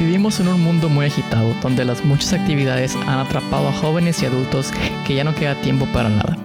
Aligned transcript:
Vivimos 0.00 0.40
en 0.40 0.48
un 0.48 0.62
mundo 0.62 0.88
muy 0.88 1.04
agitado, 1.04 1.54
donde 1.60 1.84
las 1.84 2.06
muchas 2.06 2.32
actividades 2.32 2.96
han 2.96 3.18
atrapado 3.18 3.68
a 3.68 3.72
jóvenes 3.72 4.22
y 4.22 4.26
adultos 4.26 4.72
que 5.06 5.14
ya 5.14 5.24
no 5.24 5.34
queda 5.34 5.60
tiempo 5.60 5.84
para 5.92 6.08
nada, 6.08 6.38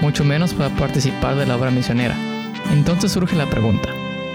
mucho 0.00 0.22
menos 0.22 0.54
para 0.54 0.70
participar 0.76 1.34
de 1.34 1.44
la 1.44 1.56
obra 1.56 1.72
misionera. 1.72 2.16
Entonces 2.72 3.10
surge 3.10 3.34
la 3.34 3.50
pregunta, 3.50 3.88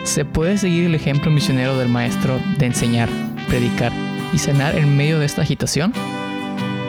¿se 0.03 0.25
puede 0.25 0.57
seguir 0.57 0.83
el 0.83 0.95
ejemplo 0.95 1.31
misionero 1.31 1.77
del 1.77 1.87
maestro 1.87 2.41
de 2.57 2.65
enseñar, 2.65 3.07
predicar 3.47 3.93
y 4.33 4.37
cenar 4.37 4.77
en 4.77 4.97
medio 4.97 5.17
de 5.17 5.27
esta 5.27 5.43
agitación? 5.43 5.93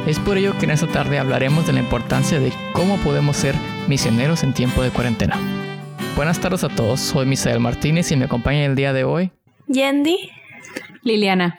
Es 0.08 0.18
por 0.18 0.36
ello 0.36 0.58
que 0.58 0.64
en 0.64 0.72
esta 0.72 0.88
tarde 0.88 1.20
hablaremos 1.20 1.64
de 1.64 1.74
la 1.74 1.80
importancia 1.80 2.40
de 2.40 2.52
cómo 2.72 2.96
podemos 2.96 3.36
ser 3.36 3.54
misioneros 3.86 4.42
en 4.42 4.52
tiempo 4.52 4.82
de 4.82 4.90
cuarentena. 4.90 5.38
Buenas 6.16 6.40
tardes 6.40 6.64
a 6.64 6.70
todos, 6.70 6.98
soy 6.98 7.24
Misael 7.24 7.60
Martínez 7.60 8.10
y 8.10 8.16
me 8.16 8.24
acompaña 8.24 8.64
el 8.64 8.74
día 8.74 8.92
de 8.92 9.04
hoy 9.04 9.30
Yendi, 9.68 10.32
Liliana. 11.04 11.56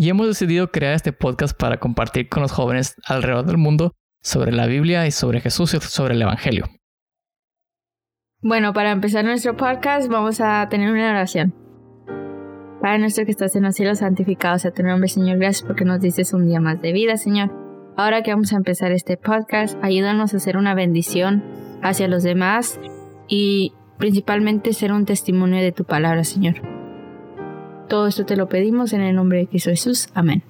Y 0.00 0.08
hemos 0.08 0.26
decidido 0.26 0.70
crear 0.70 0.94
este 0.94 1.12
podcast 1.12 1.54
para 1.54 1.76
compartir 1.76 2.30
con 2.30 2.40
los 2.40 2.52
jóvenes 2.52 2.96
alrededor 3.04 3.44
del 3.44 3.58
mundo 3.58 3.92
sobre 4.22 4.50
la 4.50 4.64
Biblia 4.64 5.06
y 5.06 5.10
sobre 5.10 5.42
Jesús 5.42 5.74
y 5.74 5.80
sobre 5.80 6.14
el 6.14 6.22
Evangelio. 6.22 6.64
Bueno, 8.40 8.72
para 8.72 8.92
empezar 8.92 9.26
nuestro 9.26 9.58
podcast 9.58 10.08
vamos 10.08 10.40
a 10.40 10.66
tener 10.70 10.90
una 10.90 11.10
oración. 11.10 11.54
Padre 12.80 13.00
nuestro 13.00 13.26
que 13.26 13.30
estás 13.30 13.54
en 13.56 13.64
los 13.64 13.74
cielos, 13.74 13.98
santificado 13.98 14.58
sea 14.58 14.70
tu 14.70 14.82
nombre, 14.82 15.06
Señor. 15.06 15.36
Gracias 15.36 15.66
porque 15.66 15.84
nos 15.84 16.00
dices 16.00 16.32
un 16.32 16.46
día 16.46 16.60
más 16.60 16.80
de 16.80 16.94
vida, 16.94 17.18
Señor. 17.18 17.52
Ahora 17.98 18.22
que 18.22 18.30
vamos 18.30 18.54
a 18.54 18.56
empezar 18.56 18.92
este 18.92 19.18
podcast, 19.18 19.76
ayúdanos 19.82 20.32
a 20.32 20.38
hacer 20.38 20.56
una 20.56 20.72
bendición 20.72 21.44
hacia 21.82 22.08
los 22.08 22.22
demás 22.22 22.80
y 23.28 23.74
principalmente 23.98 24.72
ser 24.72 24.92
un 24.92 25.04
testimonio 25.04 25.60
de 25.60 25.72
tu 25.72 25.84
palabra, 25.84 26.24
Señor. 26.24 26.69
Todo 27.90 28.06
esto 28.06 28.24
te 28.24 28.36
lo 28.36 28.48
pedimos 28.48 28.92
en 28.92 29.00
el 29.00 29.16
nombre 29.16 29.38
de 29.38 29.48
Cristo 29.48 29.70
Jesús. 29.70 30.10
Amén. 30.14 30.44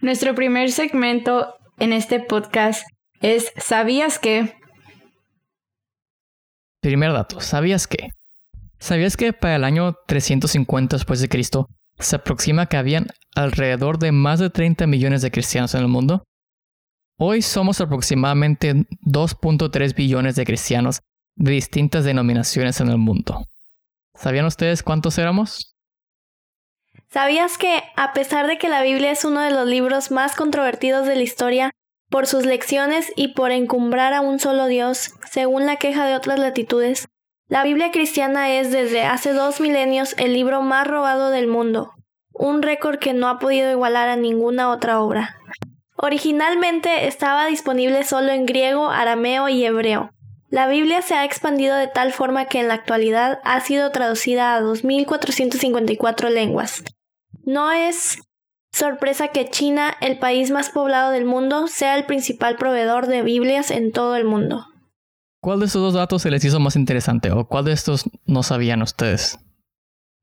Nuestro 0.00 0.34
primer 0.34 0.72
segmento 0.72 1.56
en 1.78 1.92
este 1.92 2.20
podcast 2.20 2.86
es 3.20 3.52
¿Sabías 3.58 4.18
que? 4.18 4.54
Primer 6.80 7.12
dato, 7.12 7.42
¿sabías 7.42 7.86
que? 7.86 8.08
¿Sabías 8.78 9.18
que 9.18 9.34
para 9.34 9.56
el 9.56 9.64
año 9.64 9.94
350 10.06 10.96
después 10.96 11.20
de 11.20 11.28
Cristo 11.28 11.68
se 11.98 12.16
aproxima 12.16 12.64
que 12.64 12.78
habían 12.78 13.08
alrededor 13.36 13.98
de 13.98 14.12
más 14.12 14.40
de 14.40 14.48
30 14.48 14.86
millones 14.86 15.20
de 15.20 15.30
cristianos 15.30 15.74
en 15.74 15.82
el 15.82 15.88
mundo? 15.88 16.24
Hoy 17.18 17.42
somos 17.42 17.82
aproximadamente 17.82 18.72
2.3 19.02 19.94
billones 19.94 20.34
de 20.34 20.46
cristianos 20.46 21.00
de 21.36 21.52
distintas 21.52 22.06
denominaciones 22.06 22.80
en 22.80 22.88
el 22.88 22.96
mundo. 22.96 23.44
¿Sabían 24.14 24.46
ustedes 24.46 24.82
cuántos 24.82 25.18
éramos? 25.18 25.73
¿Sabías 27.14 27.58
que, 27.58 27.80
a 27.94 28.12
pesar 28.12 28.48
de 28.48 28.58
que 28.58 28.68
la 28.68 28.82
Biblia 28.82 29.12
es 29.12 29.24
uno 29.24 29.40
de 29.40 29.52
los 29.52 29.68
libros 29.68 30.10
más 30.10 30.34
controvertidos 30.34 31.06
de 31.06 31.14
la 31.14 31.22
historia, 31.22 31.70
por 32.10 32.26
sus 32.26 32.44
lecciones 32.44 33.12
y 33.14 33.34
por 33.34 33.52
encumbrar 33.52 34.12
a 34.14 34.20
un 34.20 34.40
solo 34.40 34.66
Dios, 34.66 35.14
según 35.30 35.64
la 35.64 35.76
queja 35.76 36.06
de 36.06 36.16
otras 36.16 36.40
latitudes, 36.40 37.06
la 37.46 37.62
Biblia 37.62 37.92
cristiana 37.92 38.50
es 38.50 38.72
desde 38.72 39.04
hace 39.04 39.32
dos 39.32 39.60
milenios 39.60 40.16
el 40.18 40.32
libro 40.32 40.62
más 40.62 40.88
robado 40.88 41.30
del 41.30 41.46
mundo, 41.46 41.92
un 42.32 42.62
récord 42.62 42.98
que 42.98 43.12
no 43.12 43.28
ha 43.28 43.38
podido 43.38 43.70
igualar 43.70 44.08
a 44.08 44.16
ninguna 44.16 44.68
otra 44.70 45.00
obra. 45.00 45.36
Originalmente 45.96 47.06
estaba 47.06 47.46
disponible 47.46 48.02
solo 48.02 48.32
en 48.32 48.44
griego, 48.44 48.90
arameo 48.90 49.48
y 49.48 49.64
hebreo. 49.64 50.10
La 50.48 50.66
Biblia 50.66 51.00
se 51.00 51.14
ha 51.14 51.24
expandido 51.24 51.76
de 51.76 51.86
tal 51.86 52.12
forma 52.12 52.46
que 52.46 52.58
en 52.58 52.66
la 52.66 52.74
actualidad 52.74 53.38
ha 53.44 53.60
sido 53.60 53.92
traducida 53.92 54.56
a 54.56 54.60
2.454 54.60 56.28
lenguas. 56.28 56.82
No 57.44 57.72
es 57.72 58.18
sorpresa 58.72 59.28
que 59.28 59.48
China, 59.48 59.94
el 60.00 60.18
país 60.18 60.50
más 60.50 60.70
poblado 60.70 61.10
del 61.10 61.24
mundo, 61.24 61.68
sea 61.68 61.96
el 61.96 62.04
principal 62.04 62.56
proveedor 62.56 63.06
de 63.06 63.22
Biblias 63.22 63.70
en 63.70 63.92
todo 63.92 64.16
el 64.16 64.24
mundo. 64.24 64.66
¿Cuál 65.40 65.60
de 65.60 65.66
estos 65.66 65.82
dos 65.82 65.94
datos 65.94 66.22
se 66.22 66.30
les 66.30 66.44
hizo 66.44 66.58
más 66.58 66.74
interesante 66.74 67.30
o 67.30 67.46
cuál 67.46 67.66
de 67.66 67.72
estos 67.72 68.08
no 68.24 68.42
sabían 68.42 68.82
ustedes? 68.82 69.38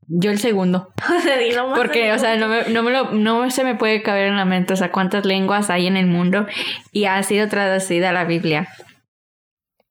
Yo 0.07 0.31
el 0.31 0.39
segundo. 0.39 0.91
Porque, 1.75 2.11
o 2.11 2.19
sea, 2.19 2.35
no, 2.37 2.47
me, 2.47 2.63
no, 2.69 2.83
me 2.83 2.91
lo, 2.91 3.11
no 3.11 3.49
se 3.51 3.63
me 3.63 3.75
puede 3.75 4.01
caber 4.01 4.27
en 4.27 4.35
la 4.35 4.45
mente, 4.45 4.73
o 4.73 4.75
sea, 4.75 4.91
cuántas 4.91 5.25
lenguas 5.25 5.69
hay 5.69 5.87
en 5.87 5.95
el 5.95 6.07
mundo 6.07 6.47
y 6.91 7.05
ha 7.05 7.21
sido 7.23 7.47
traducida 7.47 8.09
a 8.09 8.13
la 8.13 8.25
Biblia. 8.25 8.67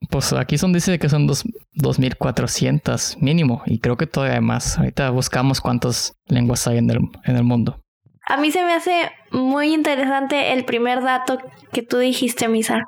Pues 0.09 0.33
aquí 0.33 0.57
son 0.57 0.73
dice 0.73 0.99
que 0.99 1.09
son 1.09 1.27
dos, 1.27 1.45
2400 1.75 3.19
mínimo 3.21 3.63
y 3.67 3.81
creo 3.81 3.97
que 3.97 4.07
todavía 4.07 4.37
hay 4.37 4.43
más. 4.43 4.79
Ahorita 4.79 5.11
buscamos 5.11 5.61
cuántas 5.61 6.15
lenguas 6.27 6.67
hay 6.67 6.79
en 6.79 6.91
el, 6.91 6.99
en 7.25 7.37
el 7.37 7.45
mundo. 7.45 7.81
A 8.27 8.37
mí 8.37 8.51
se 8.51 8.65
me 8.65 8.73
hace 8.73 9.11
muy 9.31 9.75
interesante 9.75 10.53
el 10.53 10.65
primer 10.65 11.03
dato 11.03 11.39
que 11.73 11.83
tú 11.83 11.99
dijiste, 11.99 12.49
Misa, 12.49 12.81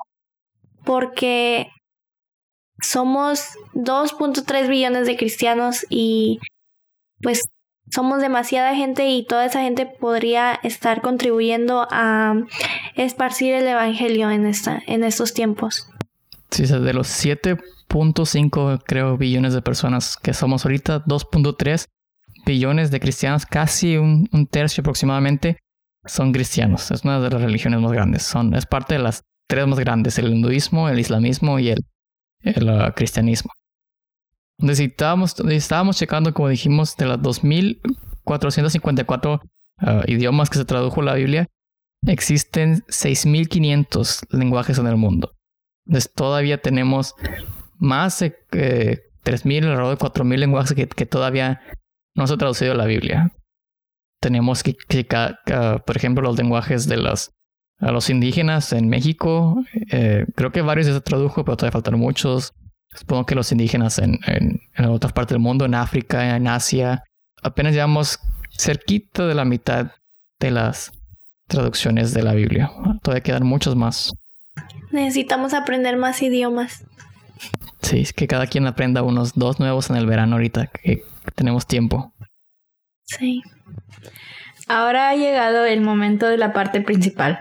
porque 0.85 1.69
somos 2.81 3.51
2.3 3.75 4.69
billones 4.69 5.07
de 5.07 5.17
cristianos 5.17 5.87
y 5.89 6.39
pues 7.21 7.43
somos 7.91 8.21
demasiada 8.21 8.75
gente 8.75 9.09
y 9.09 9.27
toda 9.27 9.45
esa 9.45 9.63
gente 9.63 9.87
podría 9.87 10.59
estar 10.63 11.03
contribuyendo 11.03 11.87
a 11.91 12.35
esparcir 12.97 13.55
el 13.55 13.67
evangelio 13.67 14.31
en 14.31 14.47
esta 14.47 14.83
en 14.87 15.05
estos 15.05 15.35
tiempos. 15.35 15.89
Sí, 16.53 16.67
de 16.67 16.93
los 16.93 17.09
7.5 17.09 18.83
creo 18.87 19.17
billones 19.17 19.55
de 19.55 19.63
personas 19.63 20.19
que 20.19 20.35
somos 20.35 20.67
ahorita, 20.67 21.03
2.3 21.07 21.87
billones 22.45 22.91
de 22.91 23.01
cristianos, 23.01 23.47
casi 23.47 23.97
un, 23.97 24.29
tercio 24.51 24.83
aproximadamente, 24.83 25.57
son 26.05 26.31
cristianos. 26.31 26.91
Es 26.91 27.05
una 27.05 27.21
de 27.21 27.31
las 27.31 27.41
religiones 27.41 27.81
más 27.81 27.93
grandes. 27.93 28.25
Son, 28.25 28.55
es 28.55 28.67
parte 28.67 28.97
de 28.97 29.01
las 29.01 29.23
tres 29.49 29.67
más 29.67 29.79
grandes, 29.79 30.19
el 30.19 30.31
hinduismo, 30.31 30.91
el 30.91 31.01
islamismo 31.01 31.59
y 31.59 31.71
el, 31.71 31.79
el 32.41 32.69
uh, 32.69 32.93
cristianismo. 32.95 33.51
Necesitábamos, 34.59 35.41
estábamos 35.41 35.97
checando, 35.97 36.35
como 36.35 36.51
dijimos, 36.51 36.99
de 36.99 37.07
las 37.07 37.19
2.454 37.21 39.41
uh, 39.41 40.03
idiomas 40.07 40.51
que 40.51 40.59
se 40.59 40.67
tradujo 40.67 41.01
la 41.01 41.15
Biblia, 41.15 41.47
existen 42.07 42.83
6.500 42.89 44.27
lenguajes 44.37 44.77
en 44.77 44.87
el 44.87 44.97
mundo. 44.97 45.33
Entonces 45.87 46.13
todavía 46.13 46.59
tenemos 46.59 47.15
más 47.79 48.21
de 48.21 48.37
eh, 48.53 49.01
3.000, 49.25 49.65
alrededor 49.65 49.99
de 49.99 50.05
4.000 50.05 50.37
lenguajes 50.39 50.75
que, 50.75 51.07
todavía 51.07 51.61
no 52.15 52.27
se 52.27 52.35
ha 52.35 52.37
traducido 52.37 52.75
la 52.75 52.87
Biblia. 52.87 53.33
Tenemos 54.21 54.63
que, 54.63 54.77
por 55.85 55.97
ejemplo, 55.97 56.23
los 56.23 56.39
lenguajes 56.39 56.87
de 56.87 56.97
los, 56.97 57.33
a 57.79 57.91
los 57.91 58.09
indígenas 58.11 58.73
en 58.73 58.89
México. 58.89 59.63
Eh, 59.91 60.27
creo 60.37 60.53
que 60.53 60.63
varios 60.63 60.87
ya 60.87 60.95
se 60.95 61.01
tradujo, 61.01 61.45
pero 61.45 61.57
todavía 61.57 61.73
faltan 61.73 61.99
muchos. 61.99 62.55
Supongo 62.95 63.27
que 63.27 63.35
los 63.35 63.51
indígenas 63.51 63.99
en, 63.99 64.21
en, 64.27 64.61
en 64.77 64.85
otras 64.85 65.13
partes 65.13 65.35
del 65.35 65.41
mundo, 65.41 65.65
en 65.65 65.75
África, 65.75 66.37
en 66.37 66.47
Asia. 66.47 67.03
Apenas 67.43 67.75
llevamos 67.75 68.21
cerquita 68.57 69.27
de 69.27 69.35
la 69.35 69.45
mitad 69.45 69.93
de 70.39 70.51
las 70.51 70.93
traducciones 71.49 72.13
de 72.15 72.23
la 72.23 72.35
Biblia. 72.35 72.71
Todavía 73.03 73.23
quedan 73.23 73.47
muchos 73.47 73.75
más. 73.75 74.13
Necesitamos 74.91 75.55
aprender 75.55 75.97
más 75.97 76.21
idiomas. 76.23 76.85
Sí, 77.81 78.01
es 78.01 78.13
que 78.13 78.29
cada 78.29 78.47
quien 78.47 78.67
aprenda 78.67 79.03
unos 79.03 79.35
dos 79.35 79.59
nuevos 79.59 79.91
en 79.91 79.97
el 79.97 80.07
verano 80.07 80.37
ahorita 80.37 80.67
que 80.67 81.05
tenemos 81.35 81.67
tiempo. 81.67 82.15
Sí. 83.05 83.43
Ahora 84.69 85.09
ha 85.09 85.17
llegado 85.17 85.65
el 85.65 85.81
momento 85.81 86.27
de 86.29 86.39
la 86.39 86.53
parte 86.53 86.81
principal. 86.81 87.41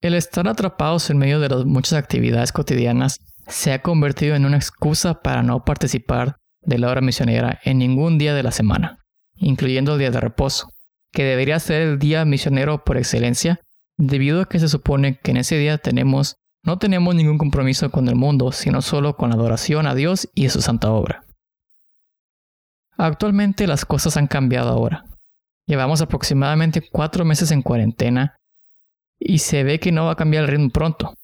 El 0.00 0.14
estar 0.14 0.46
atrapados 0.48 1.08
en 1.10 1.18
medio 1.18 1.40
de 1.40 1.48
las 1.48 1.64
muchas 1.64 1.94
actividades 1.94 2.52
cotidianas 2.52 3.20
se 3.46 3.72
ha 3.72 3.82
convertido 3.82 4.34
en 4.34 4.44
una 4.44 4.56
excusa 4.56 5.22
para 5.22 5.42
no 5.42 5.64
participar 5.64 6.36
de 6.60 6.78
la 6.78 6.88
hora 6.88 7.00
misionera 7.00 7.60
en 7.64 7.78
ningún 7.78 8.18
día 8.18 8.34
de 8.34 8.42
la 8.42 8.52
semana, 8.52 8.98
incluyendo 9.36 9.94
el 9.94 9.98
día 9.98 10.10
de 10.10 10.20
reposo, 10.20 10.68
que 11.12 11.24
debería 11.24 11.58
ser 11.58 11.82
el 11.82 11.98
día 11.98 12.24
misionero 12.24 12.84
por 12.84 12.96
excelencia 12.96 13.60
debido 14.06 14.40
a 14.40 14.48
que 14.48 14.58
se 14.58 14.68
supone 14.68 15.18
que 15.18 15.30
en 15.30 15.36
ese 15.36 15.56
día 15.56 15.78
tenemos 15.78 16.36
no 16.64 16.78
tenemos 16.78 17.14
ningún 17.14 17.38
compromiso 17.38 17.90
con 17.90 18.06
el 18.08 18.14
mundo, 18.14 18.52
sino 18.52 18.82
solo 18.82 19.16
con 19.16 19.30
la 19.30 19.34
adoración 19.34 19.86
a 19.86 19.96
Dios 19.96 20.28
y 20.32 20.46
a 20.46 20.50
su 20.50 20.62
santa 20.62 20.92
obra. 20.92 21.24
Actualmente 22.96 23.66
las 23.66 23.84
cosas 23.84 24.16
han 24.16 24.28
cambiado 24.28 24.68
ahora. 24.70 25.04
Llevamos 25.66 26.00
aproximadamente 26.02 26.88
cuatro 26.88 27.24
meses 27.24 27.50
en 27.50 27.62
cuarentena 27.62 28.36
y 29.18 29.38
se 29.38 29.64
ve 29.64 29.80
que 29.80 29.90
no 29.90 30.04
va 30.04 30.12
a 30.12 30.16
cambiar 30.16 30.44
el 30.44 30.50
ritmo 30.50 30.70
pronto. 30.70 31.14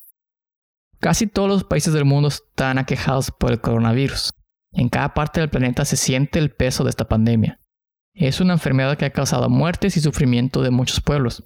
Casi 0.99 1.29
todos 1.29 1.49
los 1.49 1.65
países 1.65 1.95
del 1.95 2.05
mundo 2.05 2.29
están 2.29 2.79
aquejados 2.79 3.31
por 3.31 3.53
el 3.53 3.61
coronavirus. 3.61 4.33
En 4.73 4.89
cada 4.89 5.15
parte 5.15 5.39
del 5.39 5.51
planeta 5.51 5.85
se 5.85 5.97
siente 5.97 6.41
el 6.41 6.51
peso 6.51 6.83
de 6.83 6.91
esta 6.91 7.07
pandemia. 7.07 7.61
Es 8.13 8.41
una 8.41 8.55
enfermedad 8.55 8.99
que 8.99 9.05
ha 9.05 9.13
causado 9.13 9.49
muertes 9.49 9.97
y 9.97 10.01
sufrimiento 10.01 10.63
de 10.63 10.71
muchos 10.71 11.01
pueblos. 11.01 11.45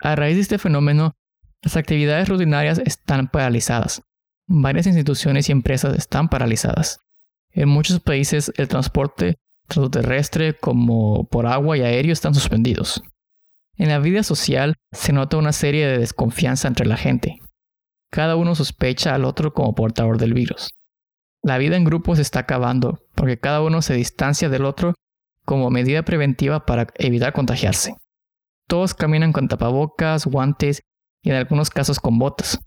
A 0.00 0.14
raíz 0.14 0.36
de 0.36 0.42
este 0.42 0.58
fenómeno, 0.58 1.16
las 1.62 1.76
actividades 1.76 2.28
rutinarias 2.28 2.78
están 2.78 3.28
paralizadas. 3.28 4.02
Varias 4.46 4.86
instituciones 4.86 5.48
y 5.48 5.52
empresas 5.52 5.96
están 5.96 6.28
paralizadas. 6.28 7.00
En 7.50 7.68
muchos 7.68 8.00
países 8.00 8.52
el 8.56 8.68
transporte 8.68 9.36
tanto 9.66 9.90
terrestre 9.90 10.54
como 10.54 11.24
por 11.28 11.46
agua 11.46 11.76
y 11.76 11.82
aéreo, 11.82 12.12
están 12.12 12.34
suspendidos. 12.34 13.02
En 13.76 13.88
la 13.88 13.98
vida 13.98 14.22
social 14.22 14.74
se 14.92 15.12
nota 15.12 15.36
una 15.36 15.52
serie 15.52 15.86
de 15.86 15.98
desconfianza 15.98 16.68
entre 16.68 16.86
la 16.86 16.96
gente. 16.96 17.38
Cada 18.10 18.36
uno 18.36 18.54
sospecha 18.54 19.14
al 19.14 19.24
otro 19.24 19.52
como 19.52 19.74
portador 19.74 20.18
del 20.18 20.34
virus. 20.34 20.70
La 21.42 21.58
vida 21.58 21.76
en 21.76 21.84
grupo 21.84 22.16
se 22.16 22.22
está 22.22 22.40
acabando 22.40 23.00
porque 23.14 23.38
cada 23.38 23.60
uno 23.60 23.82
se 23.82 23.94
distancia 23.94 24.48
del 24.48 24.64
otro 24.64 24.94
como 25.44 25.70
medida 25.70 26.02
preventiva 26.02 26.64
para 26.64 26.86
evitar 26.96 27.32
contagiarse. 27.32 27.94
Todos 28.66 28.94
caminan 28.94 29.32
con 29.32 29.48
tapabocas, 29.48 30.26
guantes 30.26 30.82
y 31.22 31.30
en 31.30 31.36
algunos 31.36 31.70
casos 31.70 32.00
con 32.00 32.18
botas. 32.18 32.58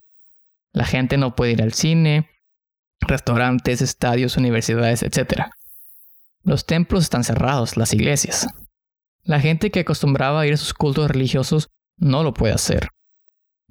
La 0.71 0.85
gente 0.85 1.17
no 1.17 1.35
puede 1.35 1.53
ir 1.53 1.61
al 1.61 1.73
cine, 1.73 2.29
restaurantes, 3.01 3.81
estadios, 3.81 4.37
universidades, 4.37 5.03
etc. 5.03 5.47
Los 6.43 6.65
templos 6.65 7.03
están 7.03 7.23
cerrados, 7.23 7.77
las 7.77 7.93
iglesias. 7.93 8.47
La 9.23 9.39
gente 9.39 9.71
que 9.71 9.81
acostumbraba 9.81 10.41
a 10.41 10.47
ir 10.47 10.53
a 10.53 10.57
sus 10.57 10.73
cultos 10.73 11.09
religiosos 11.09 11.69
no 11.97 12.23
lo 12.23 12.33
puede 12.33 12.53
hacer. 12.53 12.89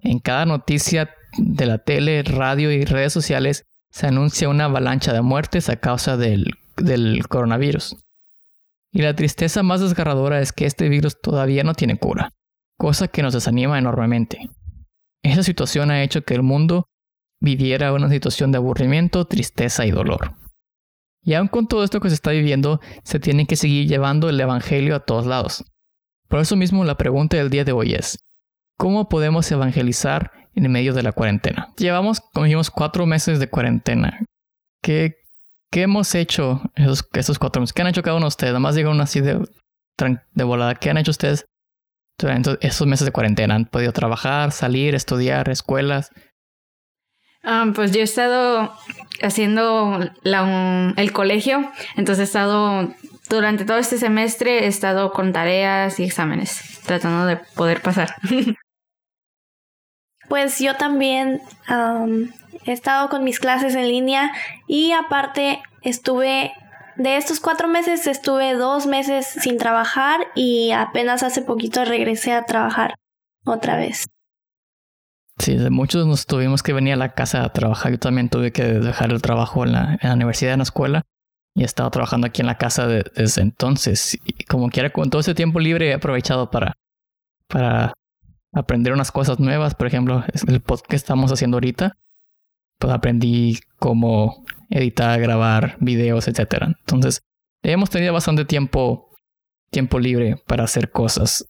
En 0.00 0.18
cada 0.18 0.44
noticia 0.44 1.10
de 1.36 1.66
la 1.66 1.78
tele, 1.78 2.22
radio 2.22 2.70
y 2.70 2.84
redes 2.84 3.12
sociales 3.12 3.64
se 3.90 4.06
anuncia 4.06 4.48
una 4.48 4.66
avalancha 4.66 5.12
de 5.12 5.22
muertes 5.22 5.68
a 5.68 5.76
causa 5.76 6.16
del, 6.16 6.52
del 6.76 7.26
coronavirus. 7.28 7.96
Y 8.92 9.02
la 9.02 9.14
tristeza 9.14 9.62
más 9.62 9.80
desgarradora 9.80 10.40
es 10.40 10.52
que 10.52 10.66
este 10.66 10.88
virus 10.88 11.20
todavía 11.20 11.62
no 11.62 11.74
tiene 11.74 11.98
cura, 11.98 12.32
cosa 12.78 13.08
que 13.08 13.22
nos 13.22 13.34
desanima 13.34 13.78
enormemente. 13.78 14.48
Esa 15.22 15.42
situación 15.42 15.90
ha 15.90 16.02
hecho 16.02 16.22
que 16.22 16.34
el 16.34 16.42
mundo 16.42 16.88
viviera 17.40 17.92
una 17.92 18.08
situación 18.08 18.50
de 18.50 18.58
aburrimiento, 18.58 19.26
tristeza 19.26 19.86
y 19.86 19.90
dolor. 19.90 20.34
Y 21.22 21.34
aun 21.34 21.48
con 21.48 21.66
todo 21.66 21.84
esto 21.84 22.00
que 22.00 22.08
se 22.08 22.14
está 22.14 22.30
viviendo, 22.30 22.80
se 23.04 23.20
tiene 23.20 23.46
que 23.46 23.56
seguir 23.56 23.86
llevando 23.86 24.28
el 24.28 24.40
Evangelio 24.40 24.96
a 24.96 25.00
todos 25.00 25.26
lados. 25.26 25.64
Por 26.28 26.40
eso 26.40 26.56
mismo 26.56 26.84
la 26.84 26.96
pregunta 26.96 27.36
del 27.36 27.50
día 27.50 27.64
de 27.64 27.72
hoy 27.72 27.94
es, 27.94 28.24
¿cómo 28.76 29.08
podemos 29.08 29.50
evangelizar 29.50 30.32
en 30.54 30.70
medio 30.70 30.94
de 30.94 31.02
la 31.02 31.12
cuarentena? 31.12 31.72
Llevamos, 31.76 32.20
como 32.20 32.44
dijimos, 32.44 32.70
cuatro 32.70 33.06
meses 33.06 33.40
de 33.40 33.48
cuarentena. 33.48 34.24
¿Qué, 34.82 35.16
qué 35.70 35.82
hemos 35.82 36.14
hecho 36.14 36.62
esos, 36.74 37.08
esos, 37.12 37.38
cuatro 37.38 37.60
meses? 37.60 37.72
¿Qué 37.72 37.82
han 37.82 37.88
hecho 37.88 38.02
cada 38.02 38.16
uno 38.16 38.24
de 38.24 38.28
ustedes? 38.28 38.52
Nada 38.52 38.60
más 38.60 38.74
llegaron 38.74 39.00
así 39.00 39.20
de, 39.20 39.46
de 40.32 40.44
volada. 40.44 40.74
¿Qué 40.74 40.90
han 40.90 40.98
hecho 40.98 41.10
ustedes 41.10 41.44
durante 42.18 42.58
esos 42.60 42.86
meses 42.86 43.04
de 43.04 43.12
cuarentena? 43.12 43.54
¿Han 43.54 43.66
podido 43.66 43.92
trabajar, 43.92 44.52
salir, 44.52 44.94
estudiar, 44.94 45.48
escuelas? 45.48 46.10
Um, 47.44 47.72
pues 47.72 47.92
yo 47.92 48.00
he 48.00 48.04
estado 48.04 48.74
haciendo 49.22 50.00
la, 50.22 50.92
el 50.96 51.12
colegio, 51.12 51.70
entonces 51.96 52.20
he 52.20 52.24
estado 52.24 52.92
durante 53.28 53.64
todo 53.64 53.78
este 53.78 53.98
semestre 53.98 54.64
he 54.64 54.66
estado 54.66 55.12
con 55.12 55.32
tareas 55.32 56.00
y 56.00 56.04
exámenes, 56.04 56.80
tratando 56.84 57.26
de 57.26 57.36
poder 57.54 57.82
pasar. 57.82 58.14
Pues 60.28 60.58
yo 60.58 60.76
también 60.76 61.40
um, 61.70 62.28
he 62.70 62.74
estado 62.74 63.08
con 63.08 63.24
mis 63.24 63.40
clases 63.40 63.74
en 63.74 63.88
línea 63.88 64.32
y 64.66 64.92
aparte 64.92 65.60
estuve, 65.82 66.52
de 66.96 67.16
estos 67.16 67.40
cuatro 67.40 67.68
meses 67.68 68.06
estuve 68.06 68.54
dos 68.54 68.86
meses 68.86 69.26
sin 69.26 69.58
trabajar 69.58 70.20
y 70.34 70.72
apenas 70.72 71.22
hace 71.22 71.42
poquito 71.42 71.84
regresé 71.84 72.32
a 72.32 72.44
trabajar 72.44 72.94
otra 73.44 73.76
vez. 73.76 74.06
Sí, 75.38 75.56
muchos 75.70 76.06
nos 76.06 76.26
tuvimos 76.26 76.62
que 76.62 76.72
venir 76.72 76.94
a 76.94 76.96
la 76.96 77.14
casa 77.14 77.44
a 77.44 77.52
trabajar. 77.52 77.92
Yo 77.92 77.98
también 77.98 78.28
tuve 78.28 78.52
que 78.52 78.64
dejar 78.64 79.12
el 79.12 79.22
trabajo 79.22 79.64
en 79.64 79.72
la, 79.72 79.98
universidad, 80.12 80.52
en 80.52 80.58
la 80.58 80.64
escuela. 80.64 81.02
Y 81.54 81.62
he 81.62 81.64
estado 81.64 81.90
trabajando 81.90 82.26
aquí 82.26 82.42
en 82.42 82.46
la 82.46 82.58
casa 82.58 82.86
desde 82.86 83.42
entonces. 83.42 84.18
Y 84.24 84.44
como 84.44 84.68
quiera, 84.68 84.90
con 84.90 85.10
todo 85.10 85.20
ese 85.20 85.34
tiempo 85.34 85.60
libre 85.60 85.90
he 85.90 85.94
aprovechado 85.94 86.50
para, 86.50 86.74
para 87.46 87.94
aprender 88.52 88.92
unas 88.92 89.12
cosas 89.12 89.38
nuevas. 89.38 89.76
Por 89.76 89.86
ejemplo, 89.86 90.24
el 90.48 90.60
podcast 90.60 90.86
que 90.86 90.96
estamos 90.96 91.32
haciendo 91.32 91.56
ahorita. 91.56 91.96
Pues 92.78 92.92
aprendí 92.92 93.58
cómo 93.78 94.44
editar, 94.70 95.20
grabar 95.20 95.76
videos, 95.80 96.28
etc. 96.28 96.64
Entonces, 96.80 97.22
hemos 97.62 97.90
tenido 97.90 98.12
bastante 98.12 98.44
tiempo, 98.44 99.10
tiempo 99.70 99.98
libre 99.98 100.36
para 100.46 100.64
hacer 100.64 100.90
cosas 100.90 101.44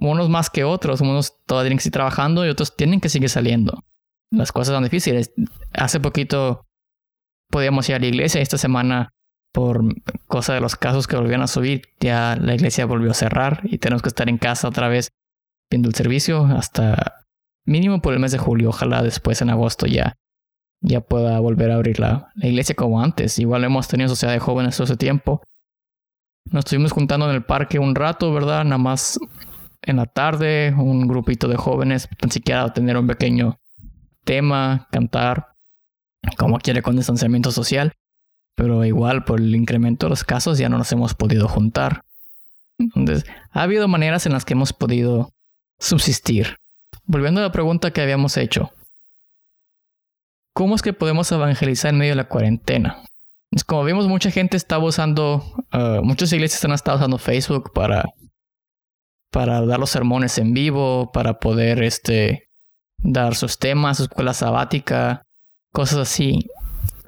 unos 0.00 0.28
más 0.28 0.50
que 0.50 0.64
otros, 0.64 1.00
unos 1.00 1.36
todavía 1.44 1.68
tienen 1.68 1.78
que 1.78 1.82
seguir 1.82 1.92
trabajando 1.92 2.46
y 2.46 2.48
otros 2.48 2.74
tienen 2.74 3.00
que 3.00 3.08
seguir 3.08 3.28
saliendo. 3.28 3.84
Las 4.32 4.52
cosas 4.52 4.74
son 4.74 4.84
difíciles. 4.84 5.32
Hace 5.74 6.00
poquito 6.00 6.66
podíamos 7.50 7.88
ir 7.88 7.96
a 7.96 7.98
la 7.98 8.06
iglesia 8.06 8.40
esta 8.40 8.58
semana 8.58 9.10
por 9.52 9.82
cosa 10.26 10.54
de 10.54 10.60
los 10.60 10.76
casos 10.76 11.06
que 11.06 11.16
volvían 11.16 11.42
a 11.42 11.48
subir, 11.48 11.82
ya 11.98 12.36
la 12.36 12.54
iglesia 12.54 12.86
volvió 12.86 13.10
a 13.10 13.14
cerrar 13.14 13.60
y 13.64 13.78
tenemos 13.78 14.00
que 14.00 14.08
estar 14.08 14.28
en 14.28 14.38
casa 14.38 14.68
otra 14.68 14.88
vez 14.88 15.10
viendo 15.68 15.88
el 15.88 15.94
servicio 15.94 16.44
hasta 16.44 17.19
mínimo 17.70 18.02
por 18.02 18.12
el 18.12 18.20
mes 18.20 18.32
de 18.32 18.38
julio. 18.38 18.70
Ojalá 18.70 19.02
después 19.02 19.40
en 19.40 19.50
agosto 19.50 19.86
ya, 19.86 20.18
ya 20.80 21.00
pueda 21.00 21.38
volver 21.40 21.70
a 21.70 21.76
abrir 21.76 22.00
la, 22.00 22.32
la 22.34 22.48
iglesia 22.48 22.74
como 22.74 23.00
antes. 23.00 23.38
Igual 23.38 23.64
hemos 23.64 23.88
tenido 23.88 24.08
sociedad 24.08 24.34
de 24.34 24.40
jóvenes 24.40 24.76
todo 24.76 24.84
ese 24.84 24.96
tiempo. 24.96 25.40
Nos 26.46 26.64
estuvimos 26.64 26.92
juntando 26.92 27.28
en 27.28 27.36
el 27.36 27.44
parque 27.44 27.78
un 27.78 27.94
rato, 27.94 28.32
¿verdad? 28.32 28.64
Nada 28.64 28.78
más 28.78 29.18
en 29.82 29.96
la 29.96 30.06
tarde, 30.06 30.74
un 30.76 31.06
grupito 31.06 31.48
de 31.48 31.56
jóvenes, 31.56 32.08
ni 32.22 32.30
siquiera 32.30 32.72
tener 32.72 32.96
un 32.96 33.06
pequeño 33.06 33.60
tema, 34.24 34.88
cantar, 34.90 35.54
como 36.36 36.58
quiere 36.58 36.82
con 36.82 36.96
distanciamiento 36.96 37.50
social, 37.50 37.92
pero 38.56 38.84
igual 38.84 39.24
por 39.24 39.40
el 39.40 39.54
incremento 39.54 40.06
de 40.06 40.10
los 40.10 40.24
casos 40.24 40.58
ya 40.58 40.68
no 40.68 40.76
nos 40.76 40.92
hemos 40.92 41.14
podido 41.14 41.48
juntar. 41.48 42.04
Entonces, 42.78 43.24
ha 43.52 43.62
habido 43.62 43.88
maneras 43.88 44.26
en 44.26 44.32
las 44.32 44.44
que 44.44 44.54
hemos 44.54 44.72
podido 44.72 45.32
subsistir. 45.78 46.59
Volviendo 47.10 47.40
a 47.40 47.42
la 47.42 47.50
pregunta 47.50 47.90
que 47.90 48.00
habíamos 48.00 48.36
hecho, 48.36 48.70
¿cómo 50.54 50.76
es 50.76 50.80
que 50.80 50.92
podemos 50.92 51.32
evangelizar 51.32 51.92
en 51.92 51.98
medio 51.98 52.12
de 52.12 52.16
la 52.16 52.28
cuarentena? 52.28 53.02
Como 53.66 53.82
vimos, 53.82 54.06
mucha 54.06 54.30
gente 54.30 54.56
estaba 54.56 54.84
usando, 54.84 55.42
uh, 55.72 56.04
muchas 56.04 56.32
iglesias 56.32 56.64
han 56.64 56.70
estado 56.70 56.98
usando 56.98 57.18
Facebook 57.18 57.72
para 57.72 58.04
para 59.32 59.66
dar 59.66 59.80
los 59.80 59.90
sermones 59.90 60.38
en 60.38 60.54
vivo, 60.54 61.10
para 61.12 61.40
poder 61.40 61.82
este, 61.82 62.48
dar 62.98 63.34
sus 63.34 63.58
temas, 63.58 63.96
su 63.96 64.04
escuela 64.04 64.32
sabática, 64.32 65.22
cosas 65.72 65.98
así. 65.98 66.46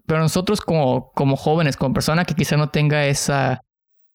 Pero 0.05 0.19
nosotros 0.19 0.61
como, 0.61 1.13
como 1.13 1.37
jóvenes, 1.37 1.77
como 1.77 1.95
persona 1.95 2.25
que 2.25 2.35
quizá 2.35 2.57
no 2.57 2.71
tenga 2.71 3.07
esa 3.07 3.61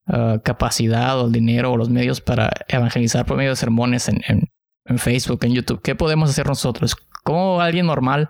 uh, 0.07 0.39
capacidad 0.43 1.17
o 1.17 1.27
el 1.27 1.31
dinero 1.31 1.71
o 1.71 1.77
los 1.77 1.89
medios 1.89 2.19
para 2.19 2.49
evangelizar 2.67 3.25
por 3.25 3.37
medio 3.37 3.51
de 3.51 3.55
sermones 3.55 4.09
en, 4.09 4.21
en, 4.27 4.49
en 4.87 4.99
Facebook, 4.99 5.39
en 5.43 5.53
YouTube, 5.53 5.81
¿qué 5.81 5.95
podemos 5.95 6.29
hacer 6.29 6.47
nosotros? 6.47 6.95
¿Cómo 7.23 7.61
alguien 7.61 7.85
normal 7.87 8.29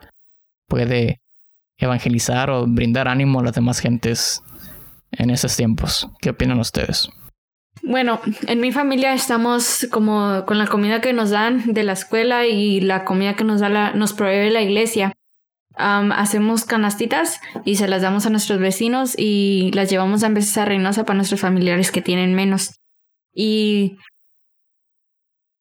puede 0.67 1.21
evangelizar 1.77 2.49
o 2.49 2.65
brindar 2.67 3.07
ánimo 3.07 3.39
a 3.39 3.43
las 3.43 3.53
demás 3.53 3.79
gentes 3.79 4.43
en 5.11 5.29
esos 5.29 5.55
tiempos? 5.55 6.09
¿Qué 6.19 6.31
opinan 6.31 6.59
ustedes? 6.59 7.09
Bueno, 7.83 8.19
en 8.47 8.59
mi 8.59 8.71
familia 8.71 9.13
estamos 9.13 9.87
como 9.91 10.45
con 10.45 10.57
la 10.57 10.67
comida 10.67 10.99
que 10.99 11.13
nos 11.13 11.29
dan 11.29 11.73
de 11.73 11.83
la 11.83 11.93
escuela 11.93 12.47
y 12.47 12.81
la 12.81 13.05
comida 13.05 13.35
que 13.35 13.43
nos 13.43 13.61
da 13.61 13.69
la, 13.69 13.91
nos 13.93 14.13
provee 14.13 14.49
la 14.49 14.61
iglesia. 14.61 15.13
hacemos 15.75 16.65
canastitas 16.65 17.39
y 17.65 17.75
se 17.75 17.87
las 17.87 18.01
damos 18.01 18.25
a 18.25 18.31
nuestros 18.31 18.59
vecinos 18.59 19.13
y 19.15 19.71
las 19.73 19.91
llevamos 19.91 20.23
a 20.23 20.29
veces 20.29 20.57
a 20.57 20.65
Reynosa 20.65 21.05
para 21.05 21.17
nuestros 21.17 21.39
familiares 21.39 21.91
que 21.91 22.01
tienen 22.01 22.33
menos. 22.33 22.79
Y 23.31 23.97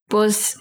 pues 0.08 0.58